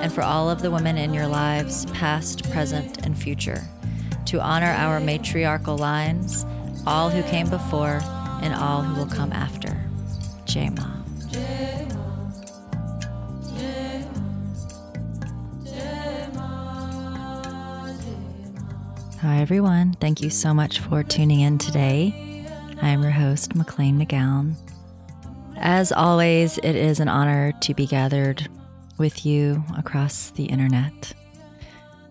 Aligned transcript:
and 0.00 0.12
for 0.12 0.22
all 0.22 0.48
of 0.48 0.62
the 0.62 0.70
women 0.70 0.96
in 0.96 1.12
your 1.12 1.26
lives, 1.26 1.86
past, 1.86 2.50
present, 2.50 3.04
and 3.04 3.18
future, 3.18 3.62
to 4.26 4.40
honor 4.40 4.66
our 4.66 5.00
matriarchal 5.00 5.76
lines, 5.76 6.46
all 6.86 7.10
who 7.10 7.22
came 7.24 7.50
before 7.50 8.00
and 8.42 8.54
all 8.54 8.82
who 8.82 8.94
will 8.98 9.10
come 9.10 9.32
after. 9.32 9.76
Jai 10.44 10.70
Ma. 10.70 10.98
Hi, 19.20 19.40
everyone. 19.40 19.94
Thank 19.94 20.20
you 20.20 20.30
so 20.30 20.54
much 20.54 20.78
for 20.78 21.02
tuning 21.02 21.40
in 21.40 21.58
today. 21.58 22.46
I 22.80 22.90
am 22.90 23.02
your 23.02 23.10
host, 23.10 23.56
McLean 23.56 23.98
McGowan. 23.98 24.54
As 25.56 25.90
always, 25.90 26.58
it 26.58 26.76
is 26.76 27.00
an 27.00 27.08
honor 27.08 27.52
to 27.62 27.74
be 27.74 27.84
gathered 27.84 28.48
with 28.98 29.24
you 29.24 29.64
across 29.76 30.30
the 30.30 30.44
internet, 30.44 31.12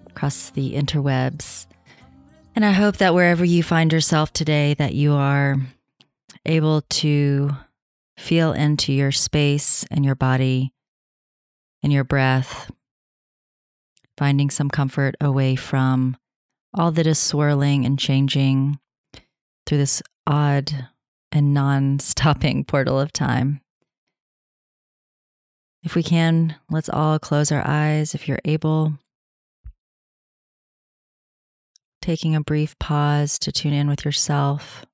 across 0.07 0.49
the 0.51 0.73
interwebs. 0.73 1.67
And 2.55 2.65
I 2.65 2.71
hope 2.71 2.97
that 2.97 3.13
wherever 3.13 3.45
you 3.45 3.61
find 3.61 3.93
yourself 3.93 4.33
today, 4.33 4.73
that 4.75 4.93
you 4.93 5.13
are 5.13 5.57
able 6.45 6.81
to 6.81 7.51
feel 8.17 8.53
into 8.53 8.91
your 8.93 9.11
space 9.11 9.85
and 9.91 10.03
your 10.03 10.15
body 10.15 10.73
and 11.83 11.93
your 11.93 12.03
breath, 12.03 12.71
finding 14.17 14.49
some 14.49 14.69
comfort 14.69 15.15
away 15.21 15.55
from 15.55 16.17
all 16.73 16.91
that 16.91 17.07
is 17.07 17.19
swirling 17.19 17.85
and 17.85 17.99
changing 17.99 18.79
through 19.65 19.77
this 19.77 20.01
odd 20.25 20.87
and 21.31 21.53
non 21.53 21.99
stopping 21.99 22.63
portal 22.67 22.99
of 22.99 23.13
time. 23.13 23.61
If 25.87 25.95
we 25.95 26.03
can, 26.03 26.57
let's 26.69 26.89
all 26.89 27.17
close 27.17 27.49
our 27.49 27.65
eyes 27.65 28.13
if 28.13 28.27
you're 28.27 28.41
able. 28.43 28.99
Taking 32.01 32.35
a 32.35 32.41
brief 32.41 32.77
pause 32.77 33.39
to 33.39 33.53
tune 33.53 33.71
in 33.71 33.87
with 33.87 34.03
yourself. 34.03 34.85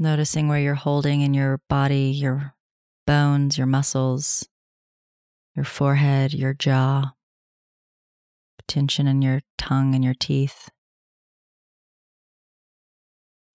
Noticing 0.00 0.48
where 0.48 0.58
you're 0.58 0.74
holding 0.74 1.20
in 1.20 1.32
your 1.32 1.60
body, 1.68 2.06
your 2.10 2.54
bones, 3.06 3.56
your 3.56 3.68
muscles, 3.68 4.48
your 5.54 5.64
forehead, 5.64 6.34
your 6.34 6.52
jaw, 6.52 7.12
tension 8.66 9.06
in 9.06 9.22
your 9.22 9.42
tongue 9.56 9.94
and 9.94 10.02
your 10.02 10.14
teeth, 10.18 10.70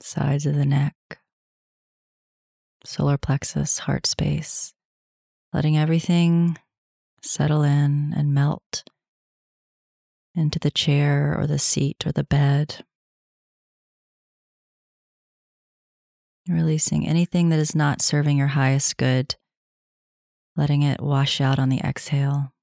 sides 0.02 0.46
of 0.46 0.56
the 0.56 0.66
neck, 0.66 0.96
solar 2.86 3.18
plexus, 3.18 3.80
heart 3.80 4.08
space 4.08 4.74
letting 5.54 5.78
everything 5.78 6.58
settle 7.22 7.64
in 7.64 8.14
and 8.16 8.34
melt 8.34 8.84
into 10.36 10.60
the 10.60 10.72
chair 10.72 11.36
or 11.38 11.48
the 11.48 11.60
seat 11.60 12.06
or 12.06 12.12
the 12.12 12.24
bed. 12.24 12.86
Releasing 16.48 17.08
anything 17.08 17.50
that 17.50 17.60
is 17.60 17.76
not 17.76 18.02
serving 18.02 18.38
your 18.38 18.48
highest 18.48 18.98
good, 18.98 19.36
letting 20.56 20.82
it 20.82 21.02
wash 21.02 21.42
out 21.42 21.60
on 21.60 21.70
the 21.70 21.80
exhale. 21.80 22.54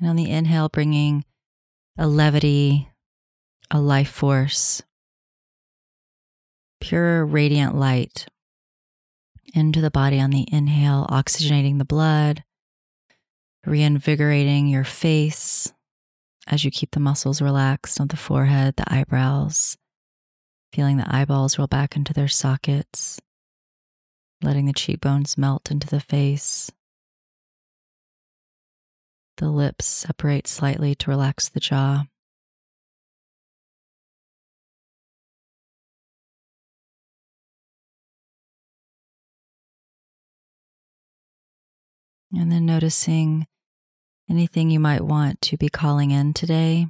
And 0.00 0.08
on 0.08 0.16
the 0.16 0.30
inhale, 0.30 0.68
bringing 0.68 1.24
a 1.98 2.06
levity, 2.06 2.88
a 3.70 3.80
life 3.80 4.10
force, 4.10 4.82
pure 6.80 7.24
radiant 7.24 7.74
light 7.74 8.26
into 9.54 9.80
the 9.80 9.90
body 9.90 10.20
on 10.20 10.30
the 10.30 10.46
inhale, 10.52 11.06
oxygenating 11.10 11.78
the 11.78 11.84
blood, 11.84 12.44
reinvigorating 13.64 14.68
your 14.68 14.84
face 14.84 15.72
as 16.46 16.64
you 16.64 16.70
keep 16.70 16.92
the 16.92 17.00
muscles 17.00 17.42
relaxed 17.42 18.00
on 18.00 18.08
the 18.08 18.16
forehead, 18.16 18.74
the 18.76 18.92
eyebrows, 18.92 19.76
feeling 20.72 20.96
the 20.96 21.14
eyeballs 21.14 21.58
roll 21.58 21.66
back 21.66 21.96
into 21.96 22.12
their 22.12 22.28
sockets, 22.28 23.20
letting 24.42 24.66
the 24.66 24.72
cheekbones 24.72 25.36
melt 25.36 25.70
into 25.70 25.86
the 25.86 26.00
face. 26.00 26.70
The 29.36 29.50
lips 29.50 29.86
separate 29.86 30.48
slightly 30.48 30.94
to 30.96 31.10
relax 31.10 31.48
the 31.48 31.60
jaw. 31.60 32.04
And 42.32 42.52
then 42.52 42.66
noticing 42.66 43.46
anything 44.28 44.70
you 44.70 44.80
might 44.80 45.00
want 45.00 45.40
to 45.42 45.56
be 45.56 45.68
calling 45.68 46.10
in 46.10 46.34
today. 46.34 46.86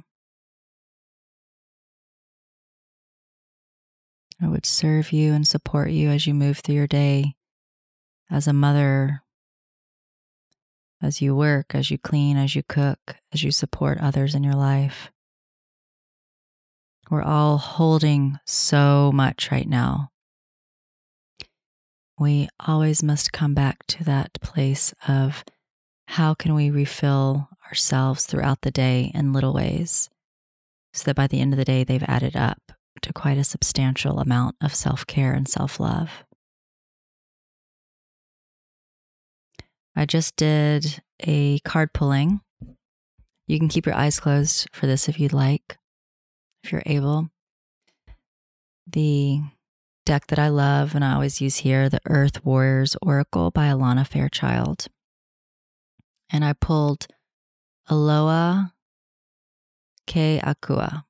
I 4.41 4.47
would 4.47 4.65
serve 4.65 5.11
you 5.11 5.33
and 5.33 5.47
support 5.47 5.91
you 5.91 6.09
as 6.09 6.25
you 6.25 6.33
move 6.33 6.59
through 6.59 6.75
your 6.75 6.87
day 6.87 7.35
as 8.29 8.47
a 8.47 8.53
mother, 8.53 9.21
as 11.01 11.21
you 11.21 11.35
work, 11.35 11.73
as 11.73 11.89
you 11.89 11.97
clean, 11.97 12.37
as 12.37 12.55
you 12.55 12.63
cook, 12.63 13.17
as 13.33 13.43
you 13.43 13.51
support 13.51 13.97
others 13.99 14.35
in 14.35 14.43
your 14.43 14.55
life. 14.55 15.11
We're 17.09 17.23
all 17.23 17.57
holding 17.57 18.37
so 18.45 19.11
much 19.13 19.51
right 19.51 19.67
now 19.67 20.11
we 22.19 22.49
always 22.67 23.01
must 23.01 23.31
come 23.31 23.53
back 23.53 23.85
to 23.87 24.03
that 24.03 24.39
place 24.41 24.93
of 25.07 25.43
how 26.07 26.33
can 26.33 26.53
we 26.53 26.69
refill 26.69 27.47
ourselves 27.67 28.25
throughout 28.25 28.61
the 28.61 28.71
day 28.71 29.11
in 29.13 29.31
little 29.31 29.53
ways 29.53 30.09
so 30.93 31.05
that 31.05 31.15
by 31.15 31.27
the 31.27 31.39
end 31.39 31.53
of 31.53 31.57
the 31.57 31.65
day 31.65 31.83
they've 31.83 32.03
added 32.07 32.35
up 32.35 32.71
to 33.01 33.13
quite 33.13 33.37
a 33.37 33.43
substantial 33.43 34.19
amount 34.19 34.55
of 34.61 34.75
self 34.75 35.07
care 35.07 35.33
and 35.33 35.47
self 35.47 35.79
love. 35.79 36.25
I 39.95 40.05
just 40.05 40.35
did 40.35 41.01
a 41.21 41.59
card 41.59 41.93
pulling. 41.93 42.41
You 43.47 43.59
can 43.59 43.67
keep 43.67 43.85
your 43.85 43.95
eyes 43.95 44.19
closed 44.19 44.67
for 44.71 44.87
this 44.87 45.09
if 45.09 45.19
you'd 45.19 45.33
like, 45.33 45.77
if 46.63 46.71
you're 46.71 46.83
able. 46.85 47.29
The 48.87 49.41
deck 50.05 50.27
that 50.27 50.39
I 50.39 50.49
love 50.49 50.95
and 50.95 51.03
I 51.03 51.13
always 51.13 51.41
use 51.41 51.57
here, 51.57 51.89
the 51.89 52.01
Earth 52.05 52.43
Warriors 52.45 52.95
Oracle 53.01 53.51
by 53.51 53.67
Alana 53.67 54.07
Fairchild. 54.07 54.87
And 56.31 56.43
I 56.45 56.53
pulled 56.53 57.07
Aloha 57.87 58.67
Ke 60.07 60.41
Akua, 60.41 61.03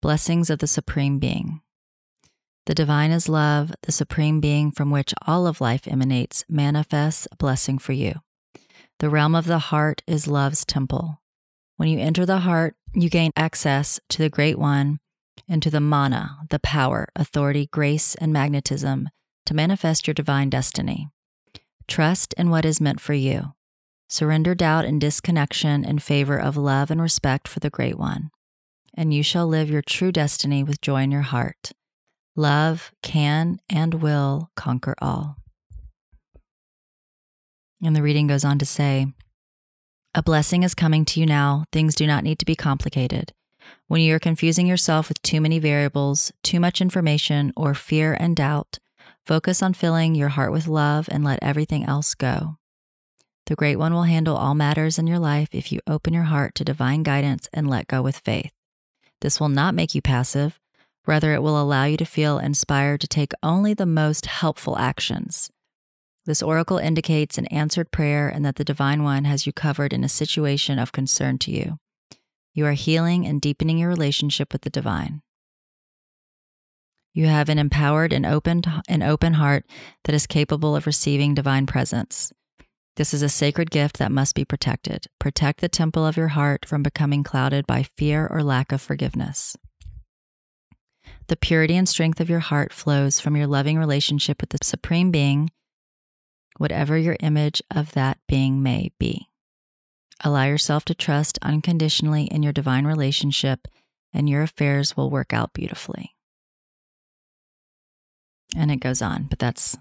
Blessings 0.00 0.50
of 0.50 0.58
the 0.58 0.66
Supreme 0.66 1.18
Being. 1.18 1.60
The 2.68 2.74
divine 2.74 3.12
is 3.12 3.30
love, 3.30 3.72
the 3.80 3.92
supreme 3.92 4.40
being 4.40 4.70
from 4.70 4.90
which 4.90 5.14
all 5.26 5.46
of 5.46 5.62
life 5.62 5.88
emanates, 5.88 6.44
manifests 6.50 7.26
a 7.32 7.36
blessing 7.36 7.78
for 7.78 7.94
you. 7.94 8.20
The 8.98 9.08
realm 9.08 9.34
of 9.34 9.46
the 9.46 9.58
heart 9.58 10.02
is 10.06 10.28
love's 10.28 10.66
temple. 10.66 11.22
When 11.78 11.88
you 11.88 11.98
enter 11.98 12.26
the 12.26 12.40
heart, 12.40 12.74
you 12.92 13.08
gain 13.08 13.32
access 13.36 14.00
to 14.10 14.18
the 14.18 14.28
Great 14.28 14.58
One 14.58 15.00
into 15.48 15.70
the 15.70 15.80
mana, 15.80 16.38
the 16.50 16.58
power, 16.58 17.08
authority, 17.16 17.68
grace, 17.72 18.14
and 18.16 18.32
magnetism 18.32 19.08
to 19.46 19.54
manifest 19.54 20.06
your 20.06 20.14
divine 20.14 20.50
destiny. 20.50 21.08
Trust 21.86 22.34
in 22.34 22.50
what 22.50 22.64
is 22.64 22.80
meant 22.80 23.00
for 23.00 23.14
you. 23.14 23.54
Surrender 24.08 24.54
doubt 24.54 24.84
and 24.84 25.00
disconnection 25.00 25.84
in 25.84 25.98
favor 25.98 26.38
of 26.38 26.56
love 26.56 26.90
and 26.90 27.00
respect 27.00 27.48
for 27.48 27.60
the 27.60 27.70
Great 27.70 27.98
One, 27.98 28.30
and 28.94 29.12
you 29.12 29.22
shall 29.22 29.46
live 29.46 29.70
your 29.70 29.82
true 29.82 30.12
destiny 30.12 30.62
with 30.62 30.80
joy 30.80 31.02
in 31.02 31.10
your 31.10 31.22
heart. 31.22 31.72
Love 32.36 32.92
can 33.02 33.58
and 33.68 33.94
will 33.94 34.50
conquer 34.54 34.94
all. 35.00 35.36
And 37.82 37.94
the 37.94 38.02
reading 38.02 38.26
goes 38.26 38.44
on 38.44 38.58
to 38.58 38.66
say, 38.66 39.06
A 40.14 40.22
blessing 40.22 40.62
is 40.62 40.74
coming 40.74 41.04
to 41.06 41.20
you 41.20 41.26
now. 41.26 41.64
Things 41.72 41.94
do 41.94 42.06
not 42.06 42.24
need 42.24 42.38
to 42.38 42.46
be 42.46 42.56
complicated. 42.56 43.32
When 43.88 44.00
you 44.00 44.14
are 44.14 44.20
confusing 44.20 44.66
yourself 44.66 45.08
with 45.08 45.20
too 45.22 45.40
many 45.40 45.58
variables, 45.58 46.32
too 46.42 46.60
much 46.60 46.80
information, 46.80 47.52
or 47.56 47.74
fear 47.74 48.16
and 48.18 48.36
doubt, 48.36 48.78
Focus 49.28 49.62
on 49.62 49.74
filling 49.74 50.14
your 50.14 50.30
heart 50.30 50.52
with 50.52 50.66
love 50.66 51.06
and 51.12 51.22
let 51.22 51.38
everything 51.42 51.84
else 51.84 52.14
go. 52.14 52.56
The 53.44 53.56
Great 53.56 53.76
One 53.76 53.92
will 53.92 54.04
handle 54.04 54.38
all 54.38 54.54
matters 54.54 54.98
in 54.98 55.06
your 55.06 55.18
life 55.18 55.50
if 55.52 55.70
you 55.70 55.80
open 55.86 56.14
your 56.14 56.22
heart 56.22 56.54
to 56.54 56.64
divine 56.64 57.02
guidance 57.02 57.46
and 57.52 57.68
let 57.68 57.88
go 57.88 58.00
with 58.00 58.20
faith. 58.20 58.52
This 59.20 59.38
will 59.38 59.50
not 59.50 59.74
make 59.74 59.94
you 59.94 60.00
passive. 60.00 60.58
Rather, 61.06 61.34
it 61.34 61.42
will 61.42 61.60
allow 61.60 61.84
you 61.84 61.98
to 61.98 62.06
feel 62.06 62.38
inspired 62.38 63.02
to 63.02 63.06
take 63.06 63.32
only 63.42 63.74
the 63.74 63.84
most 63.84 64.24
helpful 64.24 64.78
actions. 64.78 65.50
This 66.24 66.42
oracle 66.42 66.78
indicates 66.78 67.36
an 67.36 67.48
answered 67.48 67.90
prayer 67.90 68.30
and 68.30 68.46
that 68.46 68.56
the 68.56 68.64
Divine 68.64 69.02
One 69.02 69.24
has 69.26 69.46
you 69.46 69.52
covered 69.52 69.92
in 69.92 70.04
a 70.04 70.08
situation 70.08 70.78
of 70.78 70.92
concern 70.92 71.36
to 71.40 71.50
you. 71.50 71.76
You 72.54 72.66
are 72.66 72.72
healing 72.72 73.26
and 73.26 73.40
deepening 73.40 73.78
your 73.78 73.88
relationship 73.88 74.52
with 74.52 74.62
the 74.62 74.70
divine. 74.70 75.22
You 77.14 77.26
have 77.26 77.48
an 77.48 77.58
empowered 77.58 78.12
and 78.12 78.24
open, 78.24 78.62
an 78.88 79.02
open 79.02 79.34
heart 79.34 79.64
that 80.04 80.14
is 80.14 80.26
capable 80.26 80.76
of 80.76 80.86
receiving 80.86 81.34
divine 81.34 81.66
presence. 81.66 82.32
This 82.96 83.14
is 83.14 83.22
a 83.22 83.28
sacred 83.28 83.70
gift 83.70 83.98
that 83.98 84.10
must 84.10 84.34
be 84.34 84.44
protected. 84.44 85.06
Protect 85.18 85.60
the 85.60 85.68
temple 85.68 86.04
of 86.04 86.16
your 86.16 86.28
heart 86.28 86.66
from 86.66 86.82
becoming 86.82 87.22
clouded 87.22 87.66
by 87.66 87.84
fear 87.96 88.26
or 88.26 88.42
lack 88.42 88.72
of 88.72 88.82
forgiveness. 88.82 89.56
The 91.28 91.36
purity 91.36 91.76
and 91.76 91.88
strength 91.88 92.20
of 92.20 92.28
your 92.28 92.40
heart 92.40 92.72
flows 92.72 93.20
from 93.20 93.36
your 93.36 93.46
loving 93.46 93.78
relationship 93.78 94.40
with 94.40 94.50
the 94.50 94.58
Supreme 94.62 95.10
Being, 95.10 95.50
whatever 96.56 96.98
your 96.98 97.16
image 97.20 97.62
of 97.70 97.92
that 97.92 98.18
being 98.26 98.62
may 98.62 98.90
be. 98.98 99.28
Allow 100.24 100.44
yourself 100.44 100.84
to 100.86 100.94
trust 100.94 101.38
unconditionally 101.42 102.24
in 102.24 102.42
your 102.42 102.52
divine 102.52 102.86
relationship, 102.86 103.68
and 104.12 104.28
your 104.28 104.42
affairs 104.42 104.96
will 104.96 105.10
work 105.10 105.32
out 105.32 105.52
beautifully. 105.52 106.14
And 108.56 108.70
it 108.70 108.80
goes 108.80 109.02
on, 109.02 109.24
but 109.24 109.38
that's 109.38 109.76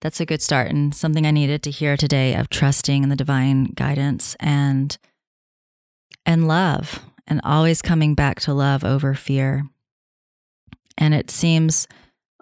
that's 0.00 0.20
a 0.20 0.26
good 0.26 0.40
start 0.40 0.70
and 0.70 0.94
something 0.94 1.26
I 1.26 1.30
needed 1.30 1.62
to 1.64 1.70
hear 1.70 1.96
today 1.96 2.34
of 2.34 2.48
trusting 2.48 3.02
in 3.02 3.08
the 3.08 3.16
divine 3.16 3.64
guidance 3.74 4.34
and 4.40 4.96
and 6.24 6.48
love 6.48 7.04
and 7.26 7.40
always 7.44 7.82
coming 7.82 8.14
back 8.14 8.40
to 8.40 8.54
love 8.54 8.84
over 8.84 9.14
fear. 9.14 9.64
And 10.96 11.12
it 11.14 11.30
seems 11.30 11.86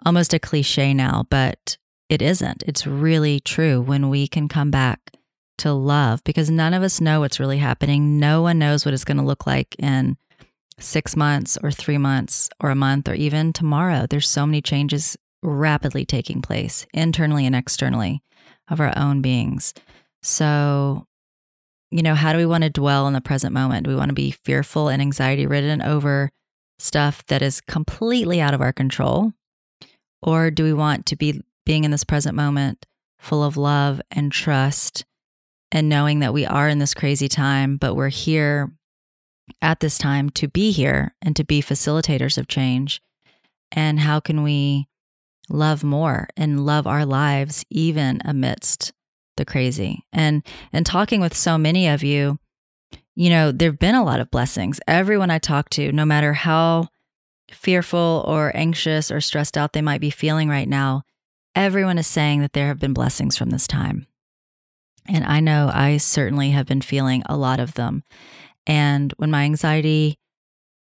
almost 0.05 0.33
a 0.33 0.39
cliche 0.39 0.93
now, 0.93 1.25
but 1.29 1.77
it 2.09 2.21
isn't. 2.21 2.63
It's 2.67 2.87
really 2.87 3.39
true 3.39 3.81
when 3.81 4.09
we 4.09 4.27
can 4.27 4.47
come 4.47 4.71
back 4.71 5.11
to 5.59 5.71
love 5.73 6.23
because 6.23 6.49
none 6.49 6.73
of 6.73 6.83
us 6.83 7.01
know 7.01 7.19
what's 7.19 7.39
really 7.39 7.57
happening. 7.57 8.19
No 8.19 8.41
one 8.41 8.59
knows 8.59 8.85
what 8.85 8.93
it's 8.93 9.05
going 9.05 9.17
to 9.17 9.23
look 9.23 9.47
like 9.47 9.75
in 9.79 10.17
six 10.79 11.15
months 11.15 11.57
or 11.63 11.71
three 11.71 11.97
months 11.97 12.49
or 12.59 12.69
a 12.69 12.75
month 12.75 13.07
or 13.07 13.13
even 13.13 13.53
tomorrow. 13.53 14.05
There's 14.09 14.29
so 14.29 14.45
many 14.45 14.61
changes 14.61 15.17
rapidly 15.41 16.05
taking 16.05 16.41
place 16.41 16.85
internally 16.93 17.45
and 17.45 17.55
externally 17.55 18.21
of 18.69 18.79
our 18.79 18.93
own 18.97 19.21
beings. 19.21 19.73
So, 20.21 21.05
you 21.91 22.01
know, 22.01 22.15
how 22.15 22.33
do 22.33 22.37
we 22.37 22.45
want 22.45 22.63
to 22.63 22.69
dwell 22.69 23.07
in 23.07 23.13
the 23.13 23.21
present 23.21 23.53
moment? 23.53 23.85
Do 23.85 23.91
we 23.91 23.95
want 23.95 24.09
to 24.09 24.15
be 24.15 24.31
fearful 24.31 24.89
and 24.89 25.01
anxiety 25.01 25.45
ridden 25.45 25.81
over 25.81 26.31
stuff 26.79 27.25
that 27.27 27.41
is 27.41 27.61
completely 27.61 28.41
out 28.41 28.53
of 28.53 28.61
our 28.61 28.73
control? 28.73 29.31
Or 30.21 30.49
do 30.49 30.63
we 30.63 30.73
want 30.73 31.05
to 31.07 31.15
be 31.15 31.41
being 31.65 31.83
in 31.83 31.91
this 31.91 32.03
present 32.03 32.35
moment 32.35 32.85
full 33.19 33.43
of 33.43 33.57
love 33.57 34.01
and 34.11 34.31
trust 34.31 35.05
and 35.75 35.89
knowing 35.89 36.19
that 36.19 36.33
we 36.33 36.45
are 36.45 36.69
in 36.69 36.79
this 36.79 36.93
crazy 36.93 37.27
time, 37.27 37.75
but 37.75 37.95
we're 37.95 38.07
here 38.09 38.71
at 39.61 39.81
this 39.81 39.97
time 39.97 40.29
to 40.31 40.47
be 40.47 40.71
here 40.71 41.13
and 41.21 41.35
to 41.35 41.43
be 41.43 41.61
facilitators 41.61 42.37
of 42.37 42.47
change? 42.47 43.01
And 43.73 43.99
how 43.99 44.21
can 44.21 44.41
we 44.41 44.87
love 45.49 45.83
more 45.83 46.29
and 46.37 46.65
love 46.65 46.87
our 46.87 47.05
lives 47.05 47.65
even 47.69 48.21
amidst 48.25 48.93
the 49.37 49.45
crazy. 49.45 50.05
And 50.13 50.45
and 50.71 50.85
talking 50.85 51.19
with 51.19 51.35
so 51.35 51.57
many 51.57 51.87
of 51.87 52.03
you, 52.03 52.39
you 53.15 53.29
know, 53.29 53.51
there've 53.51 53.77
been 53.77 53.95
a 53.95 54.03
lot 54.03 54.21
of 54.21 54.31
blessings. 54.31 54.79
Everyone 54.87 55.29
I 55.29 55.39
talk 55.39 55.69
to, 55.71 55.91
no 55.91 56.05
matter 56.05 56.33
how 56.33 56.87
fearful 57.51 58.23
or 58.25 58.55
anxious 58.55 59.11
or 59.11 59.19
stressed 59.19 59.57
out 59.57 59.73
they 59.73 59.81
might 59.81 60.01
be 60.01 60.09
feeling 60.09 60.49
right 60.49 60.69
now, 60.69 61.03
everyone 61.53 61.97
is 61.97 62.07
saying 62.07 62.41
that 62.41 62.53
there 62.53 62.67
have 62.67 62.79
been 62.79 62.93
blessings 62.93 63.37
from 63.37 63.49
this 63.49 63.67
time. 63.67 64.07
And 65.07 65.23
I 65.23 65.39
know 65.39 65.69
I 65.73 65.97
certainly 65.97 66.51
have 66.51 66.65
been 66.65 66.81
feeling 66.81 67.23
a 67.27 67.37
lot 67.37 67.59
of 67.59 67.75
them. 67.75 68.03
And 68.65 69.13
when 69.17 69.29
my 69.29 69.43
anxiety 69.43 70.17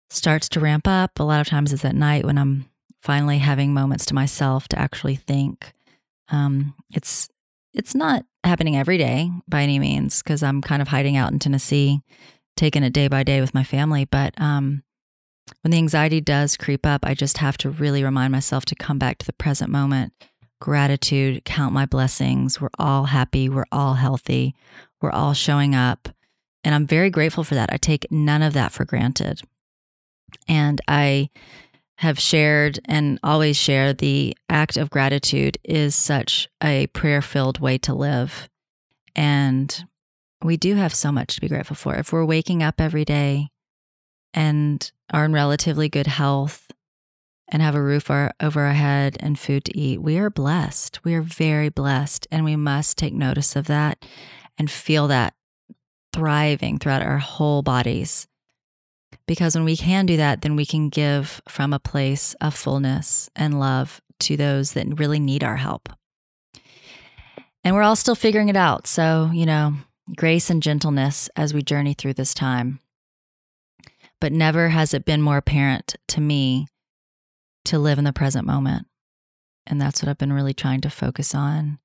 starts 0.08 0.48
to 0.50 0.60
ramp 0.60 0.88
up, 0.88 1.18
a 1.18 1.22
lot 1.22 1.40
of 1.40 1.48
times 1.48 1.72
it's 1.72 1.84
at 1.84 1.94
night 1.94 2.24
when 2.24 2.38
I'm 2.38 2.66
finally 3.02 3.38
having 3.38 3.74
moments 3.74 4.06
to 4.06 4.14
myself 4.14 4.68
to 4.68 4.78
actually 4.78 5.16
think. 5.16 5.72
Um, 6.28 6.74
it's 6.92 7.28
it's 7.74 7.94
not 7.94 8.24
happening 8.42 8.76
every 8.76 8.96
day 8.96 9.30
by 9.46 9.62
any 9.62 9.78
means 9.78 10.22
because 10.22 10.42
I'm 10.42 10.62
kind 10.62 10.80
of 10.80 10.88
hiding 10.88 11.16
out 11.16 11.30
in 11.30 11.38
Tennessee, 11.38 12.00
taking 12.56 12.82
it 12.82 12.92
day 12.92 13.08
by 13.08 13.22
day 13.22 13.40
with 13.40 13.52
my 13.52 13.64
family. 13.64 14.06
But 14.06 14.34
um, 14.40 14.82
when 15.62 15.72
the 15.72 15.76
anxiety 15.76 16.20
does 16.20 16.56
creep 16.56 16.86
up, 16.86 17.04
I 17.04 17.14
just 17.14 17.38
have 17.38 17.58
to 17.58 17.70
really 17.70 18.02
remind 18.02 18.32
myself 18.32 18.64
to 18.66 18.74
come 18.74 18.98
back 18.98 19.18
to 19.18 19.26
the 19.26 19.34
present 19.34 19.70
moment. 19.70 20.12
Gratitude, 20.60 21.44
count 21.44 21.74
my 21.74 21.86
blessings. 21.86 22.60
We're 22.60 22.70
all 22.78 23.04
happy. 23.04 23.48
We're 23.48 23.66
all 23.70 23.94
healthy. 23.94 24.54
We're 25.00 25.10
all 25.10 25.34
showing 25.34 25.74
up. 25.74 26.08
And 26.64 26.74
I'm 26.74 26.86
very 26.86 27.10
grateful 27.10 27.44
for 27.44 27.54
that. 27.54 27.72
I 27.72 27.76
take 27.76 28.10
none 28.10 28.42
of 28.42 28.54
that 28.54 28.72
for 28.72 28.84
granted. 28.84 29.42
And 30.48 30.80
I 30.88 31.30
have 31.98 32.18
shared 32.18 32.78
and 32.86 33.18
always 33.22 33.56
share 33.56 33.92
the 33.92 34.36
act 34.48 34.76
of 34.76 34.90
gratitude 34.90 35.58
is 35.64 35.94
such 35.94 36.48
a 36.62 36.86
prayer 36.88 37.22
filled 37.22 37.58
way 37.58 37.78
to 37.78 37.94
live. 37.94 38.48
And 39.14 39.84
we 40.42 40.56
do 40.56 40.74
have 40.74 40.94
so 40.94 41.10
much 41.10 41.34
to 41.34 41.40
be 41.40 41.48
grateful 41.48 41.76
for. 41.76 41.94
If 41.94 42.12
we're 42.12 42.24
waking 42.24 42.62
up 42.62 42.80
every 42.80 43.04
day 43.04 43.48
and 44.34 44.90
are 45.12 45.24
in 45.24 45.32
relatively 45.32 45.88
good 45.88 46.06
health 46.06 46.70
and 47.48 47.62
have 47.62 47.74
a 47.74 47.82
roof 47.82 48.10
our, 48.10 48.32
over 48.40 48.62
our 48.62 48.72
head 48.72 49.16
and 49.20 49.38
food 49.38 49.64
to 49.66 49.78
eat, 49.78 50.02
we 50.02 50.18
are 50.18 50.30
blessed. 50.30 51.00
We 51.04 51.14
are 51.14 51.22
very 51.22 51.68
blessed. 51.68 52.26
And 52.30 52.44
we 52.44 52.56
must 52.56 52.98
take 52.98 53.14
notice 53.14 53.56
of 53.56 53.66
that 53.66 54.04
and 54.58 54.70
feel 54.70 55.08
that 55.08 55.34
thriving 56.12 56.78
throughout 56.78 57.02
our 57.02 57.18
whole 57.18 57.62
bodies. 57.62 58.26
Because 59.26 59.54
when 59.54 59.64
we 59.64 59.76
can 59.76 60.06
do 60.06 60.16
that, 60.16 60.42
then 60.42 60.56
we 60.56 60.66
can 60.66 60.88
give 60.88 61.40
from 61.48 61.72
a 61.72 61.78
place 61.78 62.34
of 62.40 62.54
fullness 62.54 63.28
and 63.36 63.60
love 63.60 64.00
to 64.20 64.36
those 64.36 64.72
that 64.72 64.98
really 64.98 65.20
need 65.20 65.44
our 65.44 65.56
help. 65.56 65.88
And 67.62 67.74
we're 67.74 67.82
all 67.82 67.96
still 67.96 68.14
figuring 68.14 68.48
it 68.48 68.56
out. 68.56 68.86
So, 68.86 69.30
you 69.32 69.44
know, 69.44 69.74
grace 70.16 70.50
and 70.50 70.62
gentleness 70.62 71.28
as 71.36 71.52
we 71.52 71.62
journey 71.62 71.94
through 71.94 72.14
this 72.14 72.32
time. 72.32 72.80
But 74.20 74.32
never 74.32 74.68
has 74.70 74.94
it 74.94 75.04
been 75.04 75.20
more 75.20 75.36
apparent 75.36 75.96
to 76.08 76.20
me 76.20 76.66
to 77.66 77.78
live 77.78 77.98
in 77.98 78.04
the 78.04 78.12
present 78.12 78.46
moment. 78.46 78.86
And 79.66 79.80
that's 79.80 80.02
what 80.02 80.08
I've 80.08 80.18
been 80.18 80.32
really 80.32 80.54
trying 80.54 80.80
to 80.82 80.90
focus 80.90 81.34
on. 81.34 81.78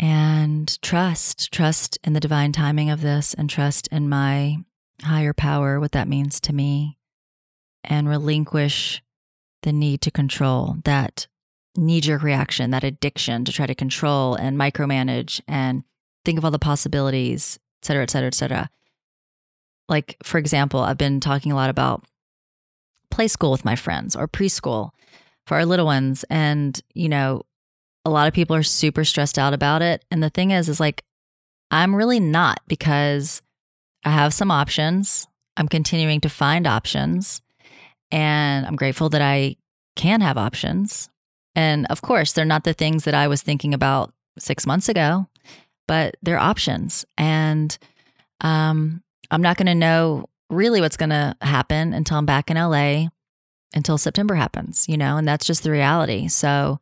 And 0.00 0.80
trust, 0.82 1.52
trust 1.52 1.98
in 2.04 2.12
the 2.12 2.20
divine 2.20 2.52
timing 2.52 2.90
of 2.90 3.00
this 3.00 3.34
and 3.34 3.50
trust 3.50 3.88
in 3.88 4.08
my 4.08 4.58
higher 5.02 5.32
power, 5.32 5.80
what 5.80 5.92
that 5.92 6.08
means 6.08 6.40
to 6.40 6.52
me, 6.52 6.98
and 7.82 8.08
relinquish 8.08 9.02
the 9.62 9.72
need 9.72 10.00
to 10.02 10.10
control 10.10 10.76
that 10.84 11.26
knee 11.76 12.00
jerk 12.00 12.22
reaction, 12.22 12.70
that 12.70 12.84
addiction 12.84 13.44
to 13.44 13.52
try 13.52 13.66
to 13.66 13.74
control 13.74 14.34
and 14.34 14.58
micromanage 14.58 15.40
and 15.46 15.84
think 16.24 16.38
of 16.38 16.44
all 16.44 16.50
the 16.50 16.58
possibilities, 16.58 17.58
et 17.82 17.86
cetera, 17.86 18.02
et 18.02 18.10
cetera, 18.10 18.26
et 18.26 18.34
cetera. 18.34 18.70
Like, 19.88 20.16
for 20.22 20.38
example, 20.38 20.80
I've 20.80 20.98
been 20.98 21.20
talking 21.20 21.50
a 21.50 21.56
lot 21.56 21.70
about 21.70 22.04
play 23.10 23.28
school 23.28 23.50
with 23.50 23.64
my 23.64 23.76
friends 23.76 24.14
or 24.16 24.28
preschool 24.28 24.90
for 25.46 25.56
our 25.56 25.66
little 25.66 25.86
ones. 25.86 26.24
And, 26.30 26.80
you 26.94 27.08
know, 27.08 27.42
a 28.04 28.10
lot 28.10 28.28
of 28.28 28.34
people 28.34 28.54
are 28.56 28.62
super 28.62 29.04
stressed 29.04 29.38
out 29.38 29.54
about 29.54 29.82
it. 29.82 30.04
And 30.10 30.22
the 30.22 30.30
thing 30.30 30.50
is, 30.50 30.68
is 30.68 30.80
like, 30.80 31.02
I'm 31.70 31.94
really 31.94 32.20
not 32.20 32.60
because 32.68 33.42
I 34.04 34.10
have 34.10 34.32
some 34.32 34.50
options. 34.50 35.26
I'm 35.56 35.68
continuing 35.68 36.20
to 36.22 36.28
find 36.28 36.66
options. 36.66 37.42
And 38.10 38.66
I'm 38.66 38.76
grateful 38.76 39.08
that 39.10 39.22
I 39.22 39.56
can 39.96 40.20
have 40.20 40.38
options. 40.38 41.10
And 41.54 41.86
of 41.90 42.02
course, 42.02 42.32
they're 42.32 42.44
not 42.44 42.64
the 42.64 42.72
things 42.72 43.04
that 43.04 43.14
I 43.14 43.28
was 43.28 43.42
thinking 43.42 43.74
about 43.74 44.12
six 44.38 44.66
months 44.66 44.88
ago, 44.88 45.26
but 45.86 46.16
they're 46.22 46.38
options. 46.38 47.04
And 47.18 47.76
um, 48.40 49.02
I'm 49.30 49.42
not 49.42 49.56
going 49.56 49.66
to 49.66 49.74
know 49.74 50.28
really 50.50 50.80
what's 50.80 50.96
going 50.96 51.10
to 51.10 51.36
happen 51.42 51.92
until 51.92 52.18
I'm 52.18 52.26
back 52.26 52.50
in 52.50 52.56
LA, 52.56 53.06
until 53.74 53.98
September 53.98 54.34
happens, 54.34 54.88
you 54.88 54.96
know, 54.96 55.16
and 55.16 55.26
that's 55.26 55.46
just 55.46 55.62
the 55.62 55.70
reality. 55.70 56.28
So 56.28 56.80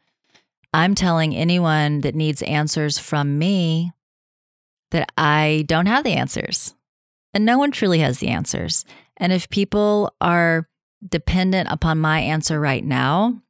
I'm 0.73 0.95
telling 0.95 1.35
anyone 1.35 2.03
that 2.03 2.15
needs 2.15 2.43
answers 2.43 2.99
from 2.99 3.39
me 3.39 3.93
that 4.91 5.11
I 5.17 5.65
don't 5.67 5.87
have 5.87 6.05
the 6.05 6.13
answers. 6.13 6.75
And 7.35 7.45
no 7.45 7.59
one 7.59 7.71
truly 7.71 7.99
has 8.01 8.19
the 8.19 8.29
answers. 8.29 8.85
And 9.17 9.33
if 9.33 9.49
people 9.51 10.15
are 10.21 10.69
dependent 11.07 11.69
upon 11.71 11.99
my 11.99 12.21
answer 12.21 12.59
right 12.61 12.85
now, 12.85 13.43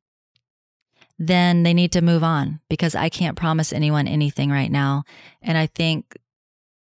then 1.19 1.63
they 1.63 1.73
need 1.73 1.93
to 1.93 2.03
move 2.03 2.23
on 2.23 2.61
because 2.69 2.95
I 2.95 3.09
can't 3.09 3.37
promise 3.37 3.73
anyone 3.73 4.07
anything 4.07 4.51
right 4.51 4.71
now. 4.71 5.05
And 5.41 5.57
I 5.57 5.67
think 5.67 6.17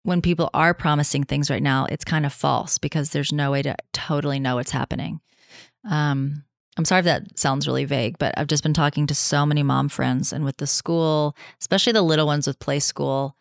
when 0.04 0.22
people 0.22 0.50
are 0.54 0.74
promising 0.74 1.24
things 1.24 1.50
right 1.50 1.64
now, 1.64 1.86
it's 1.90 2.06
kind 2.06 2.26
of 2.26 2.34
false 2.34 2.78
because 2.78 3.12
there's 3.12 3.32
no 3.32 3.52
way 3.52 3.62
to 3.62 3.76
totally 3.94 4.40
know 4.40 4.56
what's 4.56 4.72
happening. 4.72 5.20
Um, 5.90 6.44
I'm 6.78 6.86
sorry 6.86 7.00
if 7.00 7.06
that 7.06 7.40
sounds 7.40 7.68
really 7.68 7.86
vague, 7.86 8.18
but 8.20 8.34
I've 8.38 8.48
just 8.48 8.64
been 8.64 8.74
talking 8.74 9.08
to 9.08 9.16
so 9.16 9.46
many 9.46 9.64
mom 9.64 9.90
friends 9.90 10.32
and 10.32 10.46
with 10.46 10.58
the 10.58 10.68
school, 10.68 11.36
especially 11.60 11.94
the 11.94 12.04
little 12.04 12.28
ones 12.28 12.46
with 12.46 12.60
play 12.60 12.80
school, 12.80 13.36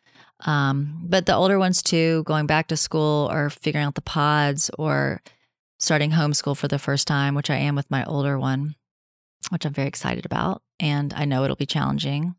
um, 0.44 1.02
but 1.04 1.26
the 1.26 1.34
older 1.34 1.58
ones 1.58 1.82
too, 1.82 2.22
going 2.24 2.46
back 2.46 2.68
to 2.68 2.76
school 2.76 3.28
or 3.30 3.50
figuring 3.50 3.86
out 3.86 3.94
the 3.94 4.02
pods 4.02 4.70
or 4.78 5.22
starting 5.78 6.12
homeschool 6.12 6.56
for 6.56 6.68
the 6.68 6.78
first 6.78 7.06
time, 7.06 7.34
which 7.34 7.50
I 7.50 7.56
am 7.56 7.74
with 7.74 7.90
my 7.90 8.04
older 8.04 8.38
one, 8.38 8.74
which 9.50 9.64
I'm 9.64 9.72
very 9.72 9.88
excited 9.88 10.26
about. 10.26 10.62
And 10.80 11.12
I 11.14 11.24
know 11.24 11.44
it'll 11.44 11.56
be 11.56 11.66
challenging. 11.66 12.34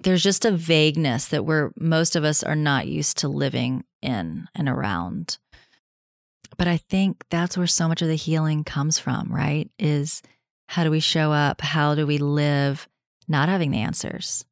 There's 0.00 0.22
just 0.22 0.44
a 0.44 0.52
vagueness 0.52 1.28
that 1.28 1.44
we're 1.44 1.72
most 1.78 2.16
of 2.16 2.24
us 2.24 2.42
are 2.42 2.56
not 2.56 2.86
used 2.86 3.18
to 3.18 3.28
living 3.28 3.84
in 4.02 4.46
and 4.54 4.68
around. 4.68 5.38
But 6.58 6.68
I 6.68 6.76
think 6.76 7.24
that's 7.30 7.56
where 7.56 7.66
so 7.66 7.88
much 7.88 8.02
of 8.02 8.08
the 8.08 8.14
healing 8.16 8.64
comes 8.64 8.98
from, 8.98 9.34
right? 9.34 9.70
Is 9.78 10.22
how 10.68 10.84
do 10.84 10.90
we 10.90 11.00
show 11.00 11.32
up? 11.32 11.60
How 11.60 11.94
do 11.94 12.06
we 12.06 12.18
live 12.18 12.88
not 13.28 13.48
having 13.48 13.70
the 13.70 13.80
answers? 13.80 14.44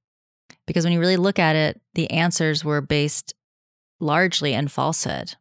Because 0.66 0.84
when 0.84 0.92
you 0.92 1.00
really 1.00 1.16
look 1.16 1.38
at 1.38 1.56
it, 1.56 1.80
the 1.94 2.10
answers 2.10 2.64
were 2.64 2.80
based 2.80 3.34
largely 4.00 4.54
in 4.54 4.68
falsehood. 4.68 5.34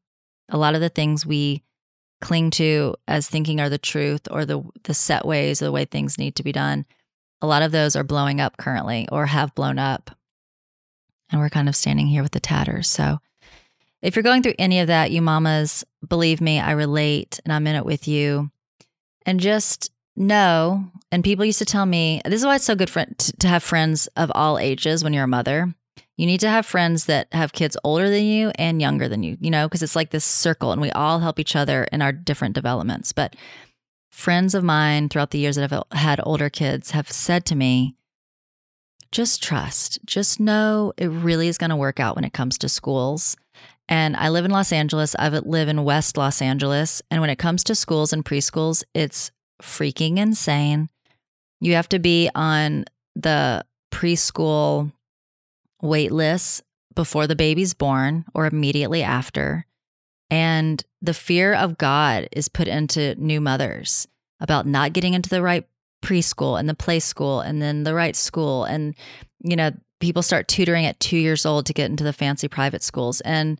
A 0.49 0.57
lot 0.57 0.75
of 0.75 0.81
the 0.81 0.89
things 0.89 1.25
we 1.25 1.63
cling 2.21 2.51
to 2.51 2.95
as 3.07 3.27
thinking 3.27 3.59
are 3.59 3.69
the 3.69 3.77
truth 3.77 4.21
or 4.31 4.45
the 4.45 4.63
the 4.83 4.93
set 4.93 5.25
ways 5.25 5.61
or 5.61 5.65
the 5.65 5.71
way 5.71 5.85
things 5.85 6.17
need 6.17 6.35
to 6.35 6.43
be 6.43 6.51
done, 6.51 6.85
a 7.43 7.47
lot 7.47 7.61
of 7.61 7.73
those 7.73 7.95
are 7.97 8.05
blowing 8.05 8.39
up 8.39 8.55
currently 8.57 9.05
or 9.11 9.25
have 9.25 9.53
blown 9.53 9.77
up. 9.77 10.09
And 11.29 11.41
we're 11.41 11.49
kind 11.49 11.67
of 11.67 11.75
standing 11.75 12.07
here 12.07 12.23
with 12.23 12.31
the 12.31 12.39
tatters. 12.39 12.89
So 12.89 13.19
if 14.01 14.15
you're 14.15 14.23
going 14.23 14.43
through 14.43 14.55
any 14.57 14.79
of 14.79 14.87
that, 14.87 15.11
you 15.11 15.21
mamas, 15.21 15.83
believe 16.07 16.39
me, 16.39 16.61
I 16.61 16.71
relate 16.71 17.41
and 17.43 17.51
I'm 17.51 17.67
in 17.67 17.75
it 17.75 17.85
with 17.85 18.07
you. 18.07 18.49
And 19.25 19.41
just 19.41 19.91
know, 20.15 20.89
and 21.11 21.23
people 21.23 21.43
used 21.43 21.59
to 21.59 21.65
tell 21.65 21.85
me, 21.85 22.21
this 22.23 22.39
is 22.39 22.45
why 22.45 22.55
it's 22.55 22.65
so 22.65 22.75
good 22.75 22.89
for, 22.89 23.05
to 23.39 23.47
have 23.47 23.61
friends 23.61 24.07
of 24.15 24.31
all 24.33 24.57
ages 24.57 25.03
when 25.03 25.11
you're 25.11 25.25
a 25.25 25.27
mother. 25.27 25.75
You 26.15 26.25
need 26.25 26.39
to 26.41 26.49
have 26.49 26.65
friends 26.65 27.05
that 27.05 27.27
have 27.33 27.51
kids 27.51 27.75
older 27.83 28.09
than 28.09 28.23
you 28.23 28.53
and 28.55 28.81
younger 28.81 29.09
than 29.09 29.21
you, 29.21 29.35
you 29.41 29.51
know, 29.51 29.67
because 29.67 29.83
it's 29.83 29.97
like 29.97 30.11
this 30.11 30.23
circle 30.23 30.71
and 30.71 30.81
we 30.81 30.91
all 30.91 31.19
help 31.19 31.39
each 31.39 31.57
other 31.57 31.85
in 31.91 32.01
our 32.01 32.13
different 32.13 32.55
developments. 32.55 33.11
But 33.11 33.35
friends 34.13 34.53
of 34.53 34.63
mine 34.63 35.09
throughout 35.09 35.31
the 35.31 35.39
years 35.39 35.55
that 35.55 35.69
have 35.69 35.83
had 35.91 36.21
older 36.23 36.47
kids 36.49 36.91
have 36.91 37.11
said 37.11 37.45
to 37.45 37.55
me, 37.55 37.95
just 39.11 39.41
trust, 39.41 39.99
just 40.05 40.39
know 40.39 40.93
it 40.97 41.07
really 41.07 41.47
is 41.47 41.57
going 41.57 41.71
to 41.71 41.75
work 41.75 41.99
out 41.99 42.15
when 42.15 42.23
it 42.23 42.31
comes 42.31 42.57
to 42.59 42.69
schools. 42.69 43.35
And 43.89 44.15
I 44.15 44.29
live 44.29 44.45
in 44.45 44.51
Los 44.51 44.71
Angeles. 44.71 45.15
I 45.17 45.29
live 45.29 45.67
in 45.67 45.83
West 45.83 46.15
Los 46.15 46.41
Angeles. 46.41 47.01
And 47.09 47.21
when 47.21 47.29
it 47.31 47.39
comes 47.39 47.63
to 47.65 47.75
schools 47.75 48.13
and 48.13 48.23
preschools, 48.23 48.83
it's 48.93 49.31
freaking 49.61 50.17
insane. 50.17 50.89
You 51.59 51.73
have 51.73 51.89
to 51.89 51.99
be 51.99 52.29
on 52.35 52.85
the 53.15 53.65
preschool 53.91 54.91
wait 55.81 56.11
lists 56.11 56.61
before 56.95 57.25
the 57.25 57.35
baby's 57.35 57.73
born 57.73 58.25
or 58.33 58.45
immediately 58.45 59.01
after. 59.01 59.65
And 60.29 60.83
the 61.03 61.13
fear 61.13 61.53
of 61.53 61.77
God 61.77 62.29
is 62.31 62.47
put 62.47 62.67
into 62.67 63.13
new 63.15 63.41
mothers 63.41 64.07
about 64.39 64.65
not 64.65 64.93
getting 64.93 65.13
into 65.13 65.29
the 65.29 65.41
right 65.41 65.67
preschool 66.01 66.57
and 66.57 66.67
the 66.67 66.73
play 66.73 66.99
school 66.99 67.41
and 67.41 67.61
then 67.61 67.83
the 67.83 67.93
right 67.93 68.15
school. 68.15 68.63
And, 68.63 68.95
you 69.39 69.55
know, 69.55 69.71
people 69.99 70.23
start 70.23 70.47
tutoring 70.47 70.85
at 70.85 70.99
two 71.01 71.17
years 71.17 71.45
old 71.45 71.65
to 71.65 71.73
get 71.73 71.91
into 71.91 72.05
the 72.05 72.13
fancy 72.13 72.47
private 72.47 72.81
schools. 72.81 73.19
And, 73.21 73.59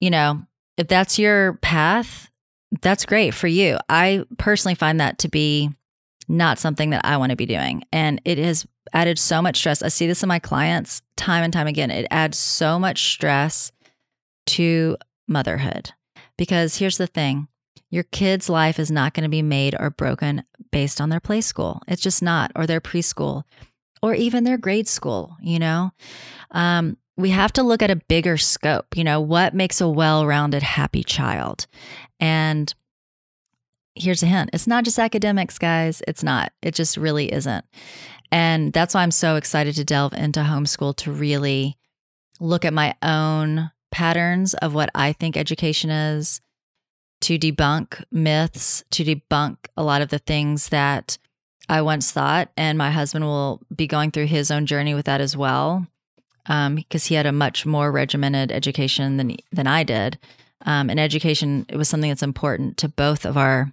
you 0.00 0.10
know, 0.10 0.42
if 0.76 0.88
that's 0.88 1.18
your 1.18 1.54
path, 1.54 2.28
that's 2.82 3.06
great 3.06 3.34
for 3.34 3.48
you. 3.48 3.78
I 3.88 4.24
personally 4.36 4.74
find 4.74 5.00
that 5.00 5.18
to 5.18 5.28
be 5.28 5.70
not 6.28 6.58
something 6.58 6.90
that 6.90 7.04
I 7.04 7.16
want 7.16 7.30
to 7.30 7.36
be 7.36 7.46
doing. 7.46 7.84
And 7.92 8.20
it 8.24 8.38
has 8.38 8.66
added 8.92 9.18
so 9.18 9.40
much 9.40 9.58
stress. 9.58 9.82
I 9.82 9.88
see 9.88 10.08
this 10.08 10.24
in 10.24 10.28
my 10.28 10.40
clients 10.40 11.02
time 11.16 11.44
and 11.44 11.52
time 11.52 11.68
again. 11.68 11.90
It 11.92 12.06
adds 12.10 12.38
so 12.38 12.78
much 12.78 13.12
stress 13.12 13.70
to 14.46 14.96
motherhood. 15.28 15.92
Because 16.40 16.78
here's 16.78 16.96
the 16.96 17.06
thing 17.06 17.48
your 17.90 18.04
kid's 18.04 18.48
life 18.48 18.78
is 18.78 18.90
not 18.90 19.12
going 19.12 19.24
to 19.24 19.28
be 19.28 19.42
made 19.42 19.76
or 19.78 19.90
broken 19.90 20.42
based 20.72 20.98
on 20.98 21.10
their 21.10 21.20
play 21.20 21.42
school. 21.42 21.82
It's 21.86 22.00
just 22.00 22.22
not, 22.22 22.50
or 22.56 22.66
their 22.66 22.80
preschool, 22.80 23.42
or 24.02 24.14
even 24.14 24.44
their 24.44 24.56
grade 24.56 24.88
school, 24.88 25.36
you 25.42 25.58
know? 25.58 25.90
Um, 26.52 26.96
we 27.18 27.28
have 27.28 27.52
to 27.52 27.62
look 27.62 27.82
at 27.82 27.90
a 27.90 27.96
bigger 27.96 28.38
scope. 28.38 28.96
You 28.96 29.04
know, 29.04 29.20
what 29.20 29.52
makes 29.52 29.82
a 29.82 29.88
well 29.88 30.24
rounded, 30.24 30.62
happy 30.62 31.04
child? 31.04 31.66
And 32.18 32.72
here's 33.94 34.22
a 34.22 34.26
hint 34.26 34.48
it's 34.54 34.66
not 34.66 34.84
just 34.84 34.98
academics, 34.98 35.58
guys. 35.58 36.02
It's 36.08 36.22
not. 36.22 36.54
It 36.62 36.74
just 36.74 36.96
really 36.96 37.30
isn't. 37.30 37.66
And 38.32 38.72
that's 38.72 38.94
why 38.94 39.02
I'm 39.02 39.10
so 39.10 39.36
excited 39.36 39.74
to 39.74 39.84
delve 39.84 40.14
into 40.14 40.40
homeschool 40.40 40.96
to 40.96 41.12
really 41.12 41.76
look 42.40 42.64
at 42.64 42.72
my 42.72 42.94
own 43.02 43.72
patterns 43.90 44.54
of 44.54 44.74
what 44.74 44.90
I 44.94 45.12
think 45.12 45.36
education 45.36 45.90
is, 45.90 46.40
to 47.22 47.38
debunk 47.38 48.02
myths, 48.10 48.82
to 48.90 49.04
debunk 49.04 49.56
a 49.76 49.82
lot 49.82 50.02
of 50.02 50.08
the 50.08 50.18
things 50.18 50.70
that 50.70 51.18
I 51.68 51.82
once 51.82 52.10
thought. 52.10 52.50
And 52.56 52.78
my 52.78 52.90
husband 52.90 53.24
will 53.24 53.60
be 53.74 53.86
going 53.86 54.10
through 54.10 54.26
his 54.26 54.50
own 54.50 54.66
journey 54.66 54.94
with 54.94 55.06
that 55.06 55.20
as 55.20 55.36
well 55.36 55.86
um, 56.46 56.76
because 56.76 57.06
he 57.06 57.14
had 57.14 57.26
a 57.26 57.32
much 57.32 57.66
more 57.66 57.92
regimented 57.92 58.50
education 58.52 59.16
than 59.16 59.36
than 59.52 59.66
I 59.66 59.84
did. 59.84 60.18
Um, 60.66 60.90
and 60.90 61.00
education 61.00 61.64
it 61.68 61.76
was 61.76 61.88
something 61.88 62.10
that's 62.10 62.22
important 62.22 62.76
to 62.78 62.88
both 62.88 63.24
of 63.24 63.36
our 63.36 63.72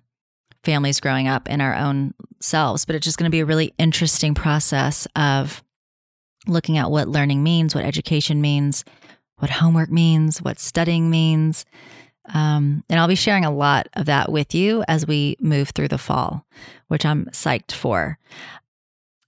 families 0.63 0.99
growing 0.99 1.27
up 1.27 1.47
and 1.49 1.61
our 1.61 1.75
own 1.75 2.13
selves. 2.39 2.85
But 2.85 2.95
it's 2.95 3.05
just 3.05 3.17
going 3.17 3.29
to 3.29 3.35
be 3.35 3.39
a 3.39 3.45
really 3.45 3.73
interesting 3.77 4.33
process 4.33 5.07
of 5.15 5.63
looking 6.47 6.77
at 6.77 6.91
what 6.91 7.09
learning 7.09 7.43
means, 7.43 7.75
what 7.75 7.83
education 7.83 8.41
means, 8.41 8.85
what 9.39 9.49
homework 9.49 9.91
means, 9.91 10.41
what 10.41 10.59
studying 10.59 11.09
means. 11.09 11.65
Um, 12.33 12.83
and 12.89 12.99
I'll 12.99 13.07
be 13.07 13.15
sharing 13.15 13.45
a 13.45 13.51
lot 13.51 13.87
of 13.93 14.05
that 14.07 14.31
with 14.31 14.53
you 14.53 14.83
as 14.87 15.07
we 15.07 15.37
move 15.39 15.69
through 15.69 15.87
the 15.87 15.97
fall, 15.97 16.45
which 16.87 17.05
I'm 17.05 17.25
psyched 17.27 17.71
for 17.71 18.19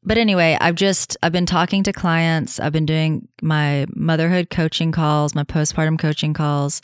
but 0.04 0.18
anyway, 0.18 0.58
I've 0.60 0.76
just 0.76 1.18
I've 1.22 1.32
been 1.32 1.46
talking 1.46 1.84
to 1.84 1.94
clients. 1.94 2.60
I've 2.60 2.72
been 2.72 2.86
doing 2.86 3.28
my 3.42 3.86
motherhood 3.94 4.50
coaching 4.50 4.92
calls, 4.92 5.36
my 5.36 5.44
postpartum 5.44 6.00
coaching 6.00 6.34
calls, 6.34 6.82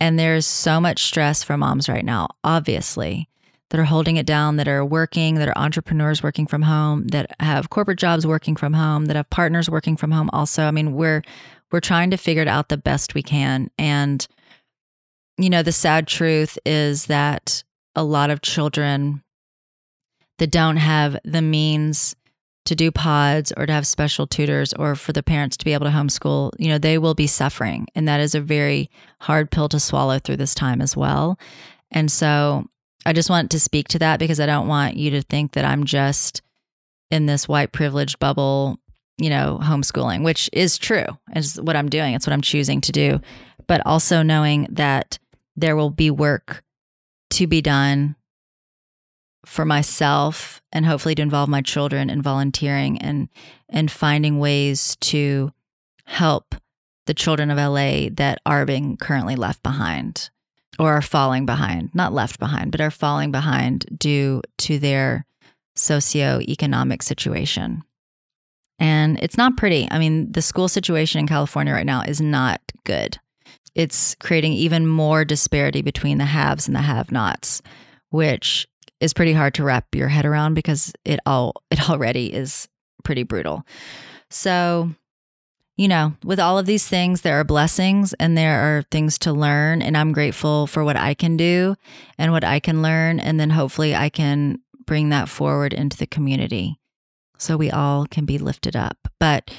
and 0.00 0.18
there's 0.18 0.46
so 0.46 0.80
much 0.80 1.04
stress 1.04 1.42
for 1.42 1.56
moms 1.56 1.88
right 1.88 2.04
now, 2.04 2.28
obviously, 2.42 3.28
that 3.70 3.80
are 3.80 3.84
holding 3.84 4.16
it 4.16 4.26
down, 4.26 4.56
that 4.56 4.68
are 4.68 4.84
working, 4.84 5.36
that 5.36 5.48
are 5.48 5.56
entrepreneurs 5.58 6.22
working 6.22 6.46
from 6.46 6.62
home, 6.62 7.06
that 7.08 7.30
have 7.40 7.70
corporate 7.70 7.98
jobs 7.98 8.26
working 8.26 8.56
from 8.56 8.74
home, 8.74 9.06
that 9.06 9.16
have 9.16 9.30
partners 9.30 9.70
working 9.70 9.96
from 9.96 10.10
home 10.10 10.28
also. 10.32 10.64
I 10.64 10.70
mean, 10.70 10.94
we're 10.94 11.22
we're 11.70 11.80
trying 11.80 12.10
to 12.10 12.16
figure 12.16 12.42
it 12.42 12.48
out 12.48 12.68
the 12.68 12.76
best 12.76 13.14
we 13.14 13.22
can 13.22 13.70
and 13.78 14.26
you 15.38 15.48
know, 15.48 15.62
the 15.62 15.72
sad 15.72 16.06
truth 16.06 16.58
is 16.66 17.06
that 17.06 17.62
a 17.94 18.02
lot 18.02 18.30
of 18.30 18.42
children 18.42 19.22
that 20.38 20.50
don't 20.50 20.76
have 20.76 21.16
the 21.24 21.42
means 21.42 22.14
to 22.64 22.74
do 22.74 22.90
pods 22.90 23.52
or 23.56 23.64
to 23.64 23.72
have 23.72 23.86
special 23.86 24.26
tutors 24.26 24.74
or 24.74 24.94
for 24.94 25.12
the 25.12 25.22
parents 25.22 25.56
to 25.56 25.64
be 25.64 25.72
able 25.72 25.86
to 25.86 25.92
homeschool, 25.92 26.52
you 26.58 26.68
know, 26.68 26.76
they 26.76 26.98
will 26.98 27.14
be 27.14 27.26
suffering. 27.26 27.86
And 27.94 28.06
that 28.06 28.20
is 28.20 28.34
a 28.34 28.40
very 28.40 28.90
hard 29.20 29.50
pill 29.50 29.68
to 29.70 29.80
swallow 29.80 30.18
through 30.18 30.36
this 30.36 30.54
time 30.54 30.82
as 30.82 30.96
well. 30.96 31.38
And 31.90 32.12
so 32.12 32.66
I 33.06 33.12
just 33.12 33.30
want 33.30 33.50
to 33.52 33.60
speak 33.60 33.88
to 33.88 33.98
that 34.00 34.18
because 34.18 34.38
I 34.38 34.46
don't 34.46 34.68
want 34.68 34.96
you 34.96 35.10
to 35.12 35.22
think 35.22 35.52
that 35.52 35.64
I'm 35.64 35.84
just 35.84 36.42
in 37.10 37.26
this 37.26 37.48
white 37.48 37.72
privilege 37.72 38.18
bubble, 38.18 38.78
you 39.18 39.30
know, 39.30 39.58
homeschooling, 39.62 40.24
which 40.24 40.48
is 40.52 40.78
true. 40.78 41.06
Is 41.34 41.60
what 41.60 41.76
I'm 41.76 41.88
doing. 41.88 42.14
It's 42.14 42.26
what 42.26 42.32
I'm 42.32 42.40
choosing 42.40 42.80
to 42.82 42.92
do. 42.92 43.20
But 43.66 43.82
also 43.84 44.22
knowing 44.22 44.66
that 44.70 45.18
there 45.56 45.76
will 45.76 45.90
be 45.90 46.10
work 46.10 46.62
to 47.30 47.46
be 47.46 47.60
done 47.60 48.16
for 49.44 49.64
myself 49.64 50.62
and 50.72 50.86
hopefully 50.86 51.14
to 51.14 51.22
involve 51.22 51.48
my 51.48 51.62
children 51.62 52.10
in 52.10 52.22
volunteering 52.22 52.98
and 52.98 53.28
and 53.68 53.90
finding 53.90 54.38
ways 54.38 54.96
to 55.00 55.52
help 56.04 56.54
the 57.06 57.14
children 57.14 57.50
of 57.50 57.58
LA 57.58 58.08
that 58.12 58.38
are 58.44 58.66
being 58.66 58.96
currently 58.96 59.36
left 59.36 59.62
behind 59.62 60.30
or 60.78 60.92
are 60.92 61.02
falling 61.02 61.44
behind, 61.44 61.94
not 61.94 62.12
left 62.12 62.38
behind, 62.38 62.70
but 62.70 62.80
are 62.80 62.90
falling 62.90 63.32
behind 63.32 63.86
due 63.98 64.42
to 64.58 64.78
their 64.78 65.26
socioeconomic 65.76 67.02
situation. 67.02 67.82
And 68.78 69.18
it's 69.22 69.36
not 69.36 69.56
pretty. 69.56 69.88
I 69.90 69.98
mean, 69.98 70.30
the 70.30 70.42
school 70.42 70.68
situation 70.68 71.18
in 71.18 71.26
California 71.26 71.72
right 71.72 71.86
now 71.86 72.02
is 72.02 72.20
not 72.20 72.60
good. 72.84 73.18
It's 73.74 74.14
creating 74.16 74.52
even 74.52 74.86
more 74.86 75.24
disparity 75.24 75.82
between 75.82 76.18
the 76.18 76.24
haves 76.24 76.66
and 76.66 76.76
the 76.76 76.80
have 76.80 77.12
nots, 77.12 77.62
which 78.10 78.66
is 79.00 79.14
pretty 79.14 79.32
hard 79.32 79.54
to 79.54 79.62
wrap 79.62 79.94
your 79.94 80.08
head 80.08 80.26
around 80.26 80.54
because 80.54 80.92
it 81.04 81.20
all 81.26 81.62
it 81.70 81.88
already 81.88 82.32
is 82.32 82.68
pretty 83.04 83.22
brutal. 83.22 83.64
So, 84.30 84.90
you 85.76 85.88
know, 85.88 86.14
with 86.24 86.40
all 86.40 86.58
of 86.58 86.66
these 86.66 86.86
things, 86.86 87.22
there 87.22 87.38
are 87.38 87.44
blessings 87.44 88.12
and 88.14 88.36
there 88.36 88.60
are 88.60 88.82
things 88.90 89.18
to 89.20 89.32
learn. 89.32 89.80
And 89.80 89.96
I'm 89.96 90.12
grateful 90.12 90.66
for 90.66 90.84
what 90.84 90.96
I 90.96 91.14
can 91.14 91.36
do 91.36 91.76
and 92.18 92.32
what 92.32 92.44
I 92.44 92.60
can 92.60 92.82
learn. 92.82 93.20
And 93.20 93.38
then 93.38 93.50
hopefully 93.50 93.94
I 93.94 94.08
can 94.08 94.58
bring 94.84 95.10
that 95.10 95.28
forward 95.28 95.72
into 95.72 95.96
the 95.96 96.06
community 96.06 96.78
so 97.38 97.56
we 97.56 97.70
all 97.70 98.06
can 98.06 98.24
be 98.24 98.38
lifted 98.38 98.76
up. 98.76 98.96
But, 99.18 99.50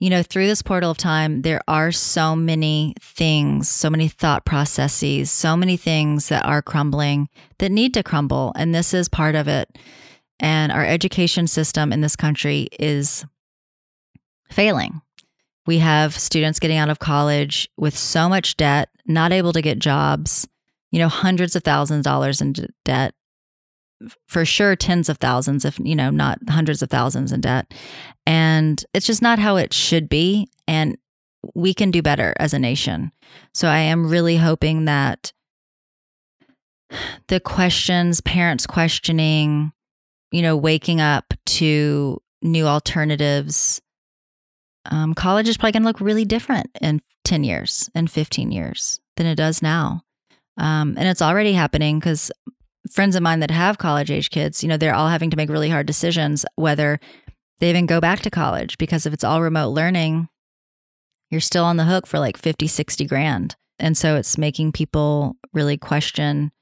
you 0.00 0.10
know, 0.10 0.22
through 0.22 0.46
this 0.46 0.62
portal 0.62 0.90
of 0.90 0.98
time, 0.98 1.42
there 1.42 1.62
are 1.68 1.92
so 1.92 2.36
many 2.36 2.94
things, 3.00 3.68
so 3.68 3.88
many 3.88 4.08
thought 4.08 4.44
processes, 4.44 5.30
so 5.30 5.56
many 5.56 5.76
things 5.76 6.28
that 6.28 6.44
are 6.44 6.62
crumbling 6.62 7.28
that 7.58 7.72
need 7.72 7.94
to 7.94 8.02
crumble. 8.02 8.52
And 8.56 8.74
this 8.74 8.92
is 8.92 9.08
part 9.08 9.34
of 9.34 9.48
it. 9.48 9.78
And 10.40 10.72
our 10.72 10.84
education 10.84 11.46
system 11.46 11.92
in 11.92 12.00
this 12.00 12.16
country 12.16 12.68
is 12.78 13.24
failing. 14.50 15.00
We 15.66 15.78
have 15.78 16.18
students 16.18 16.58
getting 16.58 16.78
out 16.78 16.90
of 16.90 16.98
college 16.98 17.68
with 17.76 17.96
so 17.96 18.28
much 18.28 18.56
debt, 18.56 18.88
not 19.06 19.32
able 19.32 19.52
to 19.52 19.62
get 19.62 19.78
jobs, 19.78 20.48
you 20.90 20.98
know, 20.98 21.08
hundreds 21.08 21.54
of 21.54 21.62
thousands 21.62 21.98
of 21.98 22.04
dollars 22.04 22.40
in 22.40 22.54
debt, 22.84 23.14
for 24.26 24.44
sure 24.44 24.76
tens 24.76 25.08
of 25.08 25.18
thousands, 25.18 25.64
if, 25.64 25.78
you 25.78 25.94
know, 25.94 26.10
not 26.10 26.38
hundreds 26.48 26.82
of 26.82 26.90
thousands 26.90 27.32
in 27.32 27.40
debt. 27.40 27.72
And 28.26 28.84
it's 28.94 29.06
just 29.06 29.22
not 29.22 29.38
how 29.38 29.56
it 29.56 29.72
should 29.72 30.08
be. 30.08 30.48
And 30.66 30.96
we 31.54 31.74
can 31.74 31.90
do 31.90 32.02
better 32.02 32.34
as 32.38 32.54
a 32.54 32.58
nation. 32.58 33.12
So 33.54 33.68
I 33.68 33.78
am 33.78 34.08
really 34.08 34.36
hoping 34.36 34.84
that 34.84 35.32
the 37.28 37.40
questions, 37.40 38.20
parents 38.20 38.66
questioning, 38.66 39.72
you 40.30 40.42
know, 40.42 40.56
waking 40.56 41.00
up 41.00 41.34
to 41.46 42.20
new 42.42 42.66
alternatives. 42.66 43.80
Um, 44.86 45.14
college 45.14 45.48
is 45.48 45.56
probably 45.56 45.72
going 45.72 45.82
to 45.82 45.88
look 45.88 46.00
really 46.00 46.24
different 46.24 46.70
in 46.80 47.00
10 47.24 47.44
years 47.44 47.88
and 47.94 48.10
15 48.10 48.50
years 48.50 49.00
than 49.16 49.26
it 49.26 49.36
does 49.36 49.62
now. 49.62 50.02
Um, 50.58 50.96
and 50.98 51.08
it's 51.08 51.22
already 51.22 51.52
happening 51.52 51.98
because 51.98 52.30
friends 52.90 53.14
of 53.16 53.22
mine 53.22 53.40
that 53.40 53.50
have 53.50 53.78
college 53.78 54.10
age 54.10 54.30
kids, 54.30 54.62
you 54.62 54.68
know, 54.68 54.76
they're 54.76 54.94
all 54.94 55.08
having 55.08 55.30
to 55.30 55.36
make 55.36 55.50
really 55.50 55.70
hard 55.70 55.86
decisions 55.86 56.44
whether 56.56 56.98
they 57.60 57.70
even 57.70 57.86
go 57.86 58.00
back 58.00 58.20
to 58.20 58.30
college 58.30 58.76
because 58.78 59.06
if 59.06 59.12
it's 59.12 59.24
all 59.24 59.40
remote 59.40 59.68
learning, 59.68 60.28
you're 61.30 61.40
still 61.40 61.64
on 61.64 61.76
the 61.76 61.84
hook 61.84 62.06
for 62.06 62.18
like 62.18 62.36
50, 62.36 62.66
60 62.66 63.06
grand. 63.06 63.56
And 63.78 63.96
so 63.96 64.16
it's 64.16 64.36
making 64.36 64.72
people 64.72 65.36
really 65.52 65.76
question 65.76 66.52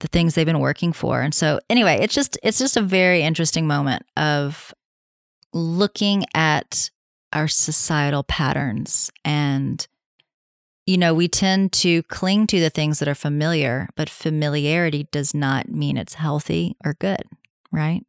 the 0.00 0.08
things 0.08 0.34
they've 0.34 0.46
been 0.46 0.60
working 0.60 0.92
for. 0.92 1.22
And 1.22 1.34
so 1.34 1.58
anyway, 1.70 1.98
it's 2.00 2.14
just 2.14 2.38
it's 2.42 2.58
just 2.58 2.76
a 2.76 2.82
very 2.82 3.22
interesting 3.22 3.66
moment 3.66 4.04
of 4.16 4.74
looking 5.52 6.24
at 6.34 6.90
our 7.32 7.48
societal 7.48 8.22
patterns 8.22 9.10
and 9.24 9.86
you 10.86 10.96
know, 10.96 11.12
we 11.12 11.26
tend 11.26 11.72
to 11.72 12.02
cling 12.04 12.46
to 12.46 12.60
the 12.60 12.70
things 12.70 13.00
that 13.00 13.08
are 13.08 13.14
familiar, 13.14 13.88
but 13.96 14.08
familiarity 14.08 15.08
does 15.10 15.34
not 15.34 15.68
mean 15.68 15.96
it's 15.96 16.14
healthy 16.14 16.76
or 16.84 16.94
good, 16.94 17.24
right? 17.72 18.06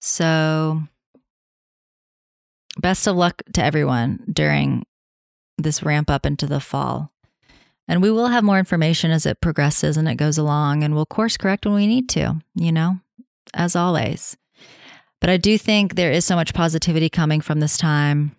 So 0.00 0.82
best 2.78 3.06
of 3.06 3.16
luck 3.16 3.42
to 3.52 3.62
everyone 3.62 4.24
during 4.32 4.86
this 5.58 5.82
ramp 5.82 6.10
up 6.10 6.24
into 6.24 6.46
the 6.46 6.60
fall. 6.60 7.12
And 7.88 8.02
we 8.02 8.10
will 8.10 8.28
have 8.28 8.42
more 8.42 8.58
information 8.58 9.10
as 9.10 9.26
it 9.26 9.40
progresses 9.40 9.96
and 9.96 10.08
it 10.08 10.16
goes 10.16 10.38
along, 10.38 10.82
and 10.82 10.94
we'll 10.94 11.06
course 11.06 11.36
correct 11.36 11.66
when 11.66 11.74
we 11.74 11.86
need 11.86 12.08
to, 12.10 12.40
you 12.54 12.72
know, 12.72 12.98
as 13.54 13.76
always. 13.76 14.36
But 15.20 15.30
I 15.30 15.36
do 15.36 15.56
think 15.56 15.94
there 15.94 16.10
is 16.10 16.24
so 16.24 16.34
much 16.34 16.52
positivity 16.52 17.08
coming 17.08 17.40
from 17.40 17.60
this 17.60 17.78
time. 17.78 18.34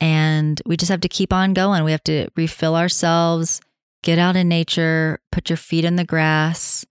And 0.00 0.60
we 0.66 0.76
just 0.76 0.90
have 0.90 1.00
to 1.00 1.08
keep 1.08 1.32
on 1.32 1.54
going. 1.54 1.84
We 1.84 1.92
have 1.92 2.04
to 2.04 2.28
refill 2.36 2.76
ourselves, 2.76 3.60
get 4.02 4.18
out 4.18 4.36
in 4.36 4.48
nature, 4.48 5.20
put 5.32 5.48
your 5.48 5.56
feet 5.56 5.84
in 5.84 5.96
the 5.96 6.04
grass, 6.04 6.84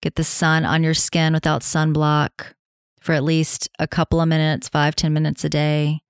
get 0.00 0.14
the 0.14 0.24
sun 0.24 0.64
on 0.64 0.82
your 0.82 0.94
skin 0.94 1.32
without 1.34 1.62
sunblock 1.62 2.54
for 3.00 3.12
at 3.12 3.24
least 3.24 3.68
a 3.78 3.86
couple 3.86 4.20
of 4.20 4.28
minutes, 4.28 4.68
five 4.68 4.96
ten 4.96 5.12
minutes 5.12 5.44
a 5.44 5.48
day. 5.48 6.00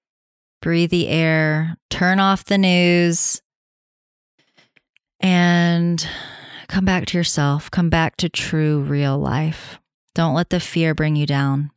Breathe 0.60 0.90
the 0.90 1.08
air, 1.08 1.76
turn 1.90 2.18
off 2.18 2.44
the 2.44 2.58
news, 2.58 3.42
and 5.20 6.08
come 6.68 6.84
back 6.84 7.06
to 7.06 7.18
yourself. 7.18 7.70
Come 7.70 7.90
back 7.90 8.16
to 8.16 8.28
true, 8.28 8.80
real 8.80 9.18
life. 9.18 9.78
Don't 10.14 10.34
let 10.34 10.50
the 10.50 10.60
fear 10.60 10.94
bring 10.94 11.14
you 11.14 11.26
down. 11.26 11.70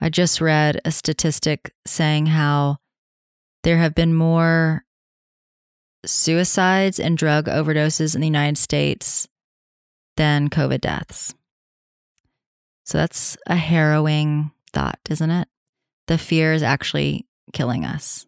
I 0.00 0.08
just 0.08 0.40
read 0.40 0.80
a 0.84 0.90
statistic 0.90 1.72
saying 1.86 2.26
how 2.26 2.78
there 3.62 3.78
have 3.78 3.94
been 3.94 4.14
more 4.14 4.84
suicides 6.04 7.00
and 7.00 7.18
drug 7.18 7.46
overdoses 7.46 8.14
in 8.14 8.20
the 8.20 8.26
United 8.26 8.58
States 8.58 9.28
than 10.16 10.48
COVID 10.48 10.80
deaths. 10.80 11.34
So 12.84 12.98
that's 12.98 13.36
a 13.46 13.56
harrowing 13.56 14.52
thought, 14.72 15.00
isn't 15.10 15.30
it? 15.30 15.48
The 16.06 16.18
fear 16.18 16.52
is 16.52 16.62
actually 16.62 17.26
killing 17.52 17.84
us 17.84 18.26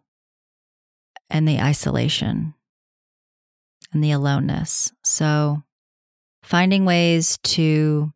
and 1.29 1.47
the 1.47 1.59
isolation 1.59 2.53
and 3.93 4.03
the 4.03 4.11
aloneness. 4.11 4.91
So, 5.03 5.63
finding 6.43 6.85
ways 6.85 7.37
to 7.43 8.11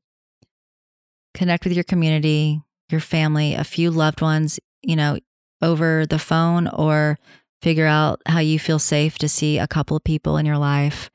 connect 1.33 1.63
with 1.63 1.73
your 1.73 1.83
community, 1.83 2.61
your 2.89 2.99
family, 2.99 3.53
a 3.53 3.63
few 3.63 3.91
loved 3.91 4.21
ones, 4.21 4.59
you 4.81 4.95
know, 4.95 5.17
over 5.63 6.05
the 6.05 6.19
phone 6.19 6.67
or 6.67 7.17
figure 7.61 7.87
out 7.87 8.21
how 8.27 8.39
you 8.39 8.59
feel 8.59 8.79
safe 8.79 9.17
to 9.17 9.29
see 9.29 9.57
a 9.57 9.67
couple 9.67 9.97
of 9.97 10.03
people 10.03 10.37
in 10.37 10.45
your 10.45 10.57
life, 10.57 11.09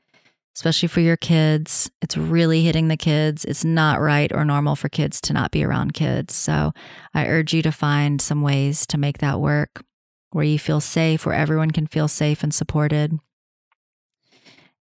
especially 0.55 0.87
for 0.87 0.99
your 0.99 1.15
kids. 1.15 1.89
It's 2.01 2.17
really 2.17 2.63
hitting 2.63 2.87
the 2.87 2.97
kids. 2.97 3.45
It's 3.45 3.63
not 3.63 4.01
right 4.01 4.31
or 4.33 4.43
normal 4.43 4.75
for 4.75 4.89
kids 4.89 5.21
to 5.21 5.33
not 5.33 5.51
be 5.51 5.63
around 5.63 5.93
kids. 5.93 6.35
So, 6.35 6.73
I 7.13 7.27
urge 7.27 7.53
you 7.53 7.61
to 7.61 7.71
find 7.71 8.21
some 8.21 8.41
ways 8.41 8.85
to 8.87 8.97
make 8.97 9.19
that 9.19 9.39
work 9.39 9.83
where 10.31 10.45
you 10.45 10.59
feel 10.59 10.81
safe, 10.81 11.25
where 11.25 11.35
everyone 11.35 11.71
can 11.71 11.87
feel 11.87 12.07
safe 12.07 12.43
and 12.43 12.53
supported 12.53 13.19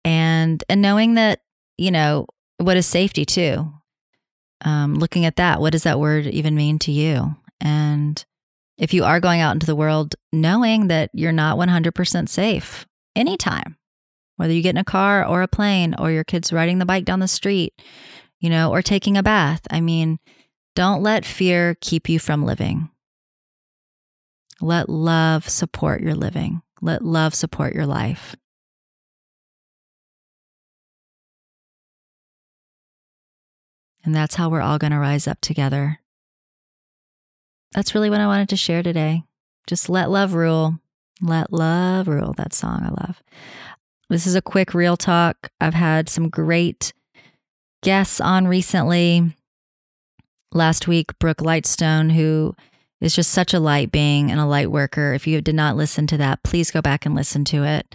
and 0.04 0.62
and 0.68 0.82
knowing 0.82 1.14
that 1.14 1.40
you 1.78 1.90
know 1.90 2.26
what 2.58 2.76
is 2.76 2.86
safety 2.86 3.24
too 3.24 3.72
um, 4.64 4.94
looking 4.94 5.24
at 5.24 5.36
that 5.36 5.60
what 5.60 5.72
does 5.72 5.82
that 5.82 6.00
word 6.00 6.26
even 6.26 6.54
mean 6.54 6.78
to 6.78 6.92
you 6.92 7.34
and 7.60 8.24
if 8.78 8.94
you 8.94 9.04
are 9.04 9.20
going 9.20 9.40
out 9.40 9.52
into 9.52 9.66
the 9.66 9.76
world 9.76 10.14
knowing 10.32 10.88
that 10.88 11.10
you're 11.12 11.32
not 11.32 11.58
100% 11.58 12.28
safe 12.28 12.86
anytime 13.14 13.76
whether 14.36 14.52
you 14.52 14.62
get 14.62 14.74
in 14.74 14.78
a 14.78 14.84
car 14.84 15.24
or 15.24 15.42
a 15.42 15.48
plane 15.48 15.94
or 15.98 16.10
your 16.10 16.24
kids 16.24 16.52
riding 16.52 16.78
the 16.78 16.86
bike 16.86 17.04
down 17.04 17.20
the 17.20 17.28
street 17.28 17.74
you 18.40 18.48
know 18.48 18.70
or 18.70 18.82
taking 18.82 19.16
a 19.16 19.22
bath 19.22 19.62
i 19.70 19.80
mean 19.80 20.18
don't 20.74 21.02
let 21.02 21.26
fear 21.26 21.76
keep 21.80 22.08
you 22.08 22.18
from 22.18 22.44
living. 22.44 22.88
Let 24.60 24.88
love 24.88 25.48
support 25.48 26.00
your 26.00 26.14
living. 26.14 26.62
Let 26.80 27.04
love 27.04 27.34
support 27.34 27.74
your 27.74 27.84
life. 27.84 28.34
And 34.04 34.14
that's 34.14 34.36
how 34.36 34.48
we're 34.48 34.62
all 34.62 34.78
going 34.78 34.92
to 34.92 34.98
rise 34.98 35.28
up 35.28 35.40
together. 35.40 36.00
That's 37.74 37.94
really 37.94 38.10
what 38.10 38.20
I 38.20 38.26
wanted 38.26 38.48
to 38.50 38.56
share 38.56 38.82
today. 38.82 39.22
Just 39.66 39.88
let 39.88 40.10
love 40.10 40.34
rule. 40.34 40.78
Let 41.20 41.52
love 41.52 42.08
rule. 42.08 42.34
That 42.36 42.52
song 42.52 42.82
I 42.84 42.88
love. 42.88 43.22
This 44.10 44.26
is 44.26 44.34
a 44.34 44.42
quick 44.42 44.74
real 44.74 44.96
talk. 44.96 45.50
I've 45.60 45.74
had 45.74 46.08
some 46.08 46.28
great 46.28 46.92
guests 47.82 48.20
on 48.20 48.46
recently. 48.46 49.34
Last 50.52 50.86
week, 50.86 51.18
Brooke 51.18 51.38
Lightstone, 51.38 52.12
who 52.12 52.54
is 53.00 53.14
just 53.14 53.30
such 53.30 53.54
a 53.54 53.60
light 53.60 53.90
being 53.90 54.30
and 54.30 54.38
a 54.38 54.46
light 54.46 54.70
worker. 54.70 55.14
If 55.14 55.26
you 55.26 55.40
did 55.40 55.54
not 55.54 55.76
listen 55.76 56.06
to 56.08 56.18
that, 56.18 56.42
please 56.42 56.70
go 56.70 56.82
back 56.82 57.06
and 57.06 57.14
listen 57.14 57.44
to 57.46 57.64
it. 57.64 57.94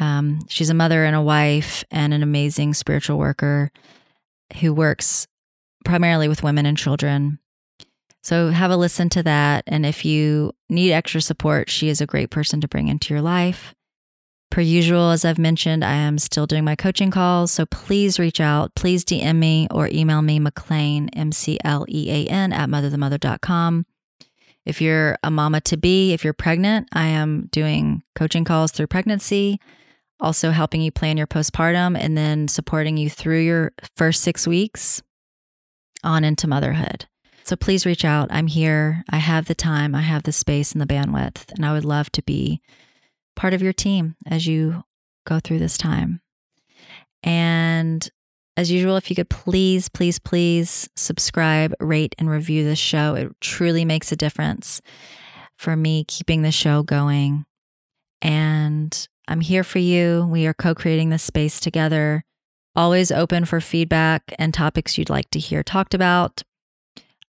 Um, 0.00 0.40
she's 0.48 0.70
a 0.70 0.74
mother 0.74 1.04
and 1.04 1.14
a 1.14 1.22
wife 1.22 1.84
and 1.90 2.12
an 2.12 2.22
amazing 2.22 2.74
spiritual 2.74 3.16
worker 3.16 3.70
who 4.60 4.74
works 4.74 5.28
primarily 5.84 6.28
with 6.28 6.42
women 6.42 6.66
and 6.66 6.76
children. 6.76 7.38
So 8.24 8.48
have 8.48 8.70
a 8.70 8.76
listen 8.76 9.10
to 9.10 9.22
that. 9.24 9.64
And 9.66 9.84
if 9.84 10.02
you 10.02 10.52
need 10.70 10.92
extra 10.92 11.20
support, 11.20 11.68
she 11.68 11.90
is 11.90 12.00
a 12.00 12.06
great 12.06 12.30
person 12.30 12.58
to 12.62 12.68
bring 12.68 12.88
into 12.88 13.12
your 13.12 13.20
life. 13.20 13.74
Per 14.50 14.62
usual, 14.62 15.10
as 15.10 15.26
I've 15.26 15.38
mentioned, 15.38 15.84
I 15.84 15.92
am 15.92 16.18
still 16.18 16.46
doing 16.46 16.64
my 16.64 16.74
coaching 16.74 17.10
calls. 17.10 17.52
So 17.52 17.66
please 17.66 18.18
reach 18.18 18.40
out. 18.40 18.74
Please 18.74 19.04
DM 19.04 19.36
me 19.36 19.68
or 19.70 19.88
email 19.88 20.22
me, 20.22 20.38
McLean, 20.38 21.10
M 21.10 21.32
C 21.32 21.58
L 21.64 21.84
E 21.86 22.10
A 22.10 22.30
N, 22.30 22.54
at 22.54 22.70
motherthemother.com. 22.70 23.84
If 24.64 24.80
you're 24.80 25.18
a 25.22 25.30
mama 25.30 25.60
to 25.62 25.76
be, 25.76 26.14
if 26.14 26.24
you're 26.24 26.32
pregnant, 26.32 26.88
I 26.92 27.08
am 27.08 27.48
doing 27.52 28.02
coaching 28.14 28.44
calls 28.44 28.72
through 28.72 28.86
pregnancy. 28.86 29.60
also 30.20 30.50
helping 30.50 30.80
you 30.80 30.90
plan 30.90 31.18
your 31.18 31.26
postpartum 31.26 31.98
and 31.98 32.16
then 32.16 32.48
supporting 32.48 32.96
you 32.96 33.10
through 33.10 33.40
your 33.40 33.72
first 33.96 34.22
six 34.22 34.46
weeks 34.46 35.02
on 36.02 36.24
into 36.24 36.46
motherhood. 36.46 37.06
So 37.44 37.56
please 37.56 37.84
reach 37.84 38.06
out. 38.06 38.28
I'm 38.30 38.46
here. 38.46 39.04
I 39.10 39.18
have 39.18 39.44
the 39.46 39.54
time, 39.54 39.94
I 39.94 40.00
have 40.00 40.22
the 40.22 40.32
space 40.32 40.72
and 40.72 40.80
the 40.80 40.86
bandwidth, 40.86 41.52
and 41.52 41.64
I 41.64 41.72
would 41.74 41.84
love 41.84 42.10
to 42.12 42.22
be 42.22 42.62
part 43.36 43.52
of 43.52 43.60
your 43.60 43.74
team 43.74 44.16
as 44.26 44.46
you 44.46 44.84
go 45.26 45.40
through 45.40 45.58
this 45.58 45.76
time. 45.76 46.22
And 47.22 48.08
as 48.56 48.70
usual, 48.70 48.96
if 48.96 49.10
you 49.10 49.16
could 49.16 49.28
please, 49.28 49.90
please, 49.90 50.18
please 50.18 50.88
subscribe, 50.96 51.74
rate, 51.80 52.14
and 52.18 52.30
review 52.30 52.64
this 52.64 52.78
show, 52.78 53.14
it 53.14 53.32
truly 53.40 53.84
makes 53.84 54.10
a 54.10 54.16
difference 54.16 54.80
for 55.58 55.76
me 55.76 56.04
keeping 56.04 56.42
the 56.42 56.52
show 56.52 56.82
going. 56.82 57.44
And 58.22 59.06
I'm 59.28 59.40
here 59.40 59.64
for 59.64 59.80
you. 59.80 60.26
We 60.30 60.46
are 60.46 60.54
co 60.54 60.74
creating 60.74 61.10
this 61.10 61.22
space 61.22 61.60
together. 61.60 62.24
Always 62.74 63.12
open 63.12 63.44
for 63.44 63.60
feedback 63.60 64.22
and 64.38 64.54
topics 64.54 64.96
you'd 64.96 65.10
like 65.10 65.28
to 65.30 65.38
hear 65.38 65.62
talked 65.62 65.92
about. 65.92 66.42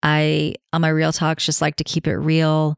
I, 0.03 0.55
on 0.73 0.81
my 0.81 0.89
real 0.89 1.13
talks, 1.13 1.45
just 1.45 1.61
like 1.61 1.77
to 1.77 1.85
keep 1.85 2.07
it 2.07 2.17
real 2.17 2.75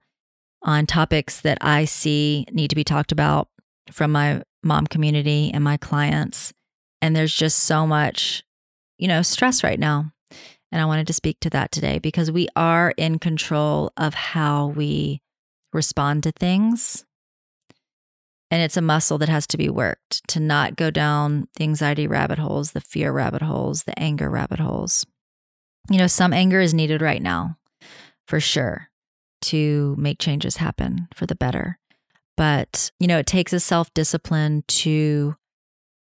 on 0.62 0.86
topics 0.86 1.40
that 1.42 1.58
I 1.60 1.84
see 1.84 2.46
need 2.52 2.68
to 2.68 2.76
be 2.76 2.84
talked 2.84 3.12
about 3.12 3.48
from 3.90 4.12
my 4.12 4.42
mom 4.62 4.86
community 4.86 5.50
and 5.52 5.64
my 5.64 5.76
clients. 5.76 6.52
And 7.02 7.16
there's 7.16 7.34
just 7.34 7.60
so 7.60 7.86
much, 7.86 8.42
you 8.98 9.08
know, 9.08 9.22
stress 9.22 9.64
right 9.64 9.78
now. 9.78 10.12
And 10.72 10.80
I 10.80 10.84
wanted 10.84 11.06
to 11.08 11.12
speak 11.12 11.40
to 11.40 11.50
that 11.50 11.72
today 11.72 11.98
because 11.98 12.30
we 12.30 12.48
are 12.54 12.92
in 12.96 13.18
control 13.18 13.92
of 13.96 14.14
how 14.14 14.68
we 14.68 15.20
respond 15.72 16.22
to 16.24 16.32
things. 16.32 17.04
And 18.52 18.62
it's 18.62 18.76
a 18.76 18.82
muscle 18.82 19.18
that 19.18 19.28
has 19.28 19.46
to 19.48 19.56
be 19.56 19.68
worked 19.68 20.26
to 20.28 20.40
not 20.40 20.76
go 20.76 20.90
down 20.90 21.48
the 21.56 21.64
anxiety 21.64 22.06
rabbit 22.06 22.38
holes, 22.38 22.72
the 22.72 22.80
fear 22.80 23.12
rabbit 23.12 23.42
holes, 23.42 23.84
the 23.84 23.98
anger 23.98 24.28
rabbit 24.28 24.58
holes. 24.58 25.06
You 25.88 25.98
know, 25.98 26.06
some 26.06 26.32
anger 26.32 26.60
is 26.60 26.74
needed 26.74 27.02
right 27.02 27.22
now 27.22 27.56
for 28.26 28.40
sure 28.40 28.88
to 29.42 29.94
make 29.98 30.18
changes 30.18 30.58
happen 30.58 31.08
for 31.14 31.26
the 31.26 31.34
better. 31.34 31.78
But, 32.36 32.90
you 32.98 33.06
know, 33.06 33.18
it 33.18 33.26
takes 33.26 33.52
a 33.52 33.60
self 33.60 33.92
discipline 33.94 34.64
to 34.68 35.36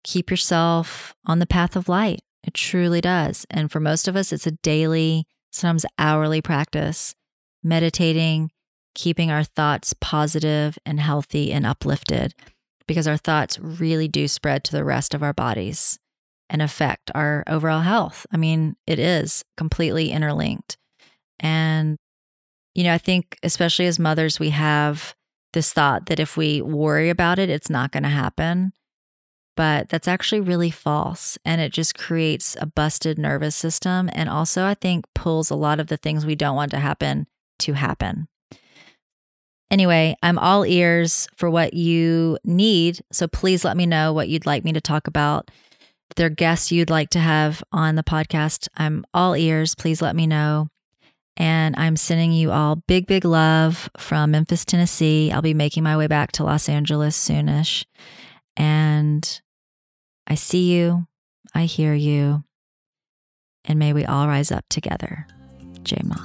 keep 0.04 0.30
yourself 0.30 1.14
on 1.26 1.38
the 1.38 1.46
path 1.46 1.76
of 1.76 1.88
light. 1.88 2.20
It 2.42 2.54
truly 2.54 3.00
does. 3.00 3.46
And 3.50 3.70
for 3.70 3.80
most 3.80 4.08
of 4.08 4.16
us, 4.16 4.32
it's 4.32 4.46
a 4.46 4.52
daily, 4.52 5.26
sometimes 5.50 5.84
hourly 5.98 6.40
practice, 6.40 7.14
meditating, 7.62 8.50
keeping 8.94 9.30
our 9.30 9.44
thoughts 9.44 9.94
positive 10.00 10.78
and 10.84 11.00
healthy 11.00 11.52
and 11.52 11.66
uplifted 11.66 12.34
because 12.86 13.06
our 13.06 13.16
thoughts 13.16 13.58
really 13.58 14.08
do 14.08 14.26
spread 14.26 14.64
to 14.64 14.72
the 14.72 14.84
rest 14.84 15.14
of 15.14 15.22
our 15.22 15.32
bodies 15.32 15.98
and 16.50 16.60
affect 16.60 17.10
our 17.14 17.44
overall 17.46 17.80
health. 17.80 18.26
I 18.32 18.36
mean, 18.36 18.76
it 18.86 18.98
is 18.98 19.44
completely 19.56 20.10
interlinked. 20.10 20.76
And, 21.38 21.96
you 22.74 22.84
know, 22.84 22.92
I 22.92 22.98
think, 22.98 23.38
especially 23.42 23.86
as 23.86 23.98
mothers, 23.98 24.38
we 24.40 24.50
have 24.50 25.14
this 25.52 25.72
thought 25.72 26.06
that 26.06 26.20
if 26.20 26.36
we 26.36 26.60
worry 26.60 27.08
about 27.08 27.38
it, 27.38 27.48
it's 27.48 27.70
not 27.70 27.92
going 27.92 28.02
to 28.02 28.08
happen. 28.08 28.72
But 29.56 29.88
that's 29.88 30.08
actually 30.08 30.40
really 30.40 30.70
false. 30.70 31.38
And 31.44 31.60
it 31.60 31.72
just 31.72 31.96
creates 31.96 32.56
a 32.60 32.66
busted 32.66 33.18
nervous 33.18 33.54
system. 33.54 34.10
And 34.12 34.28
also, 34.28 34.64
I 34.64 34.74
think, 34.74 35.06
pulls 35.14 35.50
a 35.50 35.56
lot 35.56 35.80
of 35.80 35.86
the 35.86 35.96
things 35.96 36.26
we 36.26 36.34
don't 36.34 36.56
want 36.56 36.72
to 36.72 36.78
happen 36.78 37.26
to 37.60 37.74
happen. 37.74 38.28
Anyway, 39.70 40.16
I'm 40.20 40.38
all 40.38 40.64
ears 40.64 41.28
for 41.36 41.48
what 41.48 41.74
you 41.74 42.38
need. 42.42 43.02
So 43.12 43.28
please 43.28 43.64
let 43.64 43.76
me 43.76 43.86
know 43.86 44.12
what 44.12 44.28
you'd 44.28 44.46
like 44.46 44.64
me 44.64 44.72
to 44.72 44.80
talk 44.80 45.06
about. 45.06 45.50
Are 46.18 46.28
guests 46.28 46.70
you'd 46.70 46.90
like 46.90 47.10
to 47.10 47.18
have 47.18 47.62
on 47.72 47.94
the 47.94 48.02
podcast, 48.02 48.68
I'm 48.76 49.06
all 49.14 49.34
ears. 49.34 49.74
Please 49.74 50.02
let 50.02 50.14
me 50.14 50.26
know. 50.26 50.68
And 51.36 51.74
I'm 51.76 51.96
sending 51.96 52.32
you 52.32 52.50
all 52.50 52.76
big, 52.76 53.06
big 53.06 53.24
love 53.24 53.88
from 53.96 54.32
Memphis, 54.32 54.66
Tennessee. 54.66 55.32
I'll 55.32 55.40
be 55.40 55.54
making 55.54 55.82
my 55.82 55.96
way 55.96 56.08
back 56.08 56.32
to 56.32 56.44
Los 56.44 56.68
Angeles 56.68 57.16
soonish. 57.16 57.86
And 58.54 59.40
I 60.26 60.34
see 60.34 60.72
you, 60.74 61.06
I 61.54 61.64
hear 61.64 61.94
you, 61.94 62.44
and 63.64 63.78
may 63.78 63.94
we 63.94 64.04
all 64.04 64.28
rise 64.28 64.52
up 64.52 64.64
together. 64.68 65.26
Jai 65.82 66.02
Ma. 66.04 66.16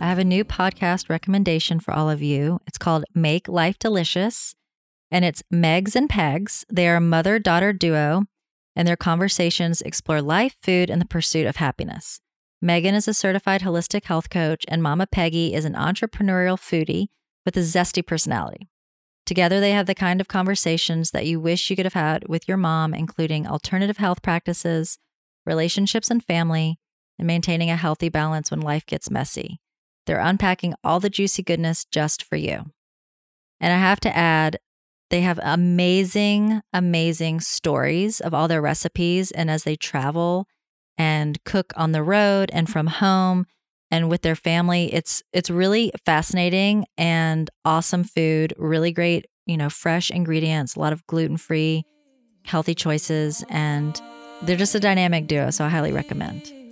I 0.00 0.06
have 0.08 0.18
a 0.18 0.24
new 0.24 0.44
podcast 0.44 1.08
recommendation 1.08 1.80
for 1.80 1.94
all 1.94 2.10
of 2.10 2.20
you. 2.20 2.60
It's 2.66 2.76
called 2.76 3.04
Make 3.14 3.48
Life 3.48 3.78
Delicious, 3.78 4.54
and 5.10 5.24
it's 5.24 5.42
Megs 5.52 5.94
and 5.94 6.08
Pegs. 6.08 6.64
They 6.70 6.88
are 6.88 6.96
a 6.96 7.00
mother 7.00 7.38
daughter 7.38 7.72
duo, 7.72 8.24
and 8.76 8.86
their 8.88 8.96
conversations 8.96 9.80
explore 9.82 10.20
life, 10.22 10.56
food, 10.62 10.90
and 10.90 11.00
the 11.00 11.06
pursuit 11.06 11.46
of 11.46 11.56
happiness. 11.56 12.20
Megan 12.60 12.94
is 12.94 13.06
a 13.06 13.14
certified 13.14 13.62
holistic 13.62 14.04
health 14.04 14.30
coach, 14.30 14.64
and 14.68 14.82
Mama 14.82 15.06
Peggy 15.06 15.54
is 15.54 15.64
an 15.64 15.74
entrepreneurial 15.74 16.58
foodie 16.58 17.08
with 17.44 17.56
a 17.56 17.60
zesty 17.60 18.04
personality. 18.04 18.68
Together, 19.26 19.60
they 19.60 19.72
have 19.72 19.86
the 19.86 19.94
kind 19.94 20.20
of 20.20 20.28
conversations 20.28 21.10
that 21.10 21.26
you 21.26 21.40
wish 21.40 21.70
you 21.70 21.76
could 21.76 21.86
have 21.86 21.94
had 21.94 22.28
with 22.28 22.46
your 22.46 22.56
mom, 22.56 22.92
including 22.92 23.46
alternative 23.46 23.96
health 23.96 24.22
practices, 24.22 24.98
relationships 25.46 26.10
and 26.10 26.24
family, 26.24 26.78
and 27.18 27.26
maintaining 27.26 27.70
a 27.70 27.76
healthy 27.76 28.08
balance 28.08 28.50
when 28.50 28.60
life 28.60 28.84
gets 28.86 29.10
messy. 29.10 29.60
They're 30.06 30.18
unpacking 30.18 30.74
all 30.82 31.00
the 31.00 31.10
juicy 31.10 31.42
goodness 31.42 31.84
just 31.84 32.22
for 32.22 32.36
you. 32.36 32.66
And 33.60 33.72
I 33.72 33.78
have 33.78 34.00
to 34.00 34.14
add, 34.14 34.58
they 35.14 35.20
have 35.20 35.38
amazing, 35.44 36.60
amazing 36.72 37.38
stories 37.38 38.18
of 38.18 38.34
all 38.34 38.48
their 38.48 38.60
recipes. 38.60 39.30
And 39.30 39.48
as 39.48 39.62
they 39.62 39.76
travel 39.76 40.48
and 40.98 41.38
cook 41.44 41.72
on 41.76 41.92
the 41.92 42.02
road 42.02 42.50
and 42.52 42.68
from 42.68 42.88
home 42.88 43.46
and 43.92 44.10
with 44.10 44.22
their 44.22 44.34
family, 44.34 44.92
it's 44.92 45.22
it's 45.32 45.50
really 45.50 45.92
fascinating 46.04 46.86
and 46.98 47.48
awesome 47.64 48.02
food, 48.02 48.54
really 48.56 48.90
great, 48.90 49.26
you 49.46 49.56
know, 49.56 49.70
fresh 49.70 50.10
ingredients, 50.10 50.74
a 50.74 50.80
lot 50.80 50.92
of 50.92 51.06
gluten-free, 51.06 51.84
healthy 52.44 52.74
choices, 52.74 53.44
and 53.48 54.02
they're 54.42 54.56
just 54.56 54.74
a 54.74 54.80
dynamic 54.80 55.28
duo. 55.28 55.50
So 55.50 55.64
I 55.64 55.68
highly 55.68 55.92
recommend. 55.92 56.63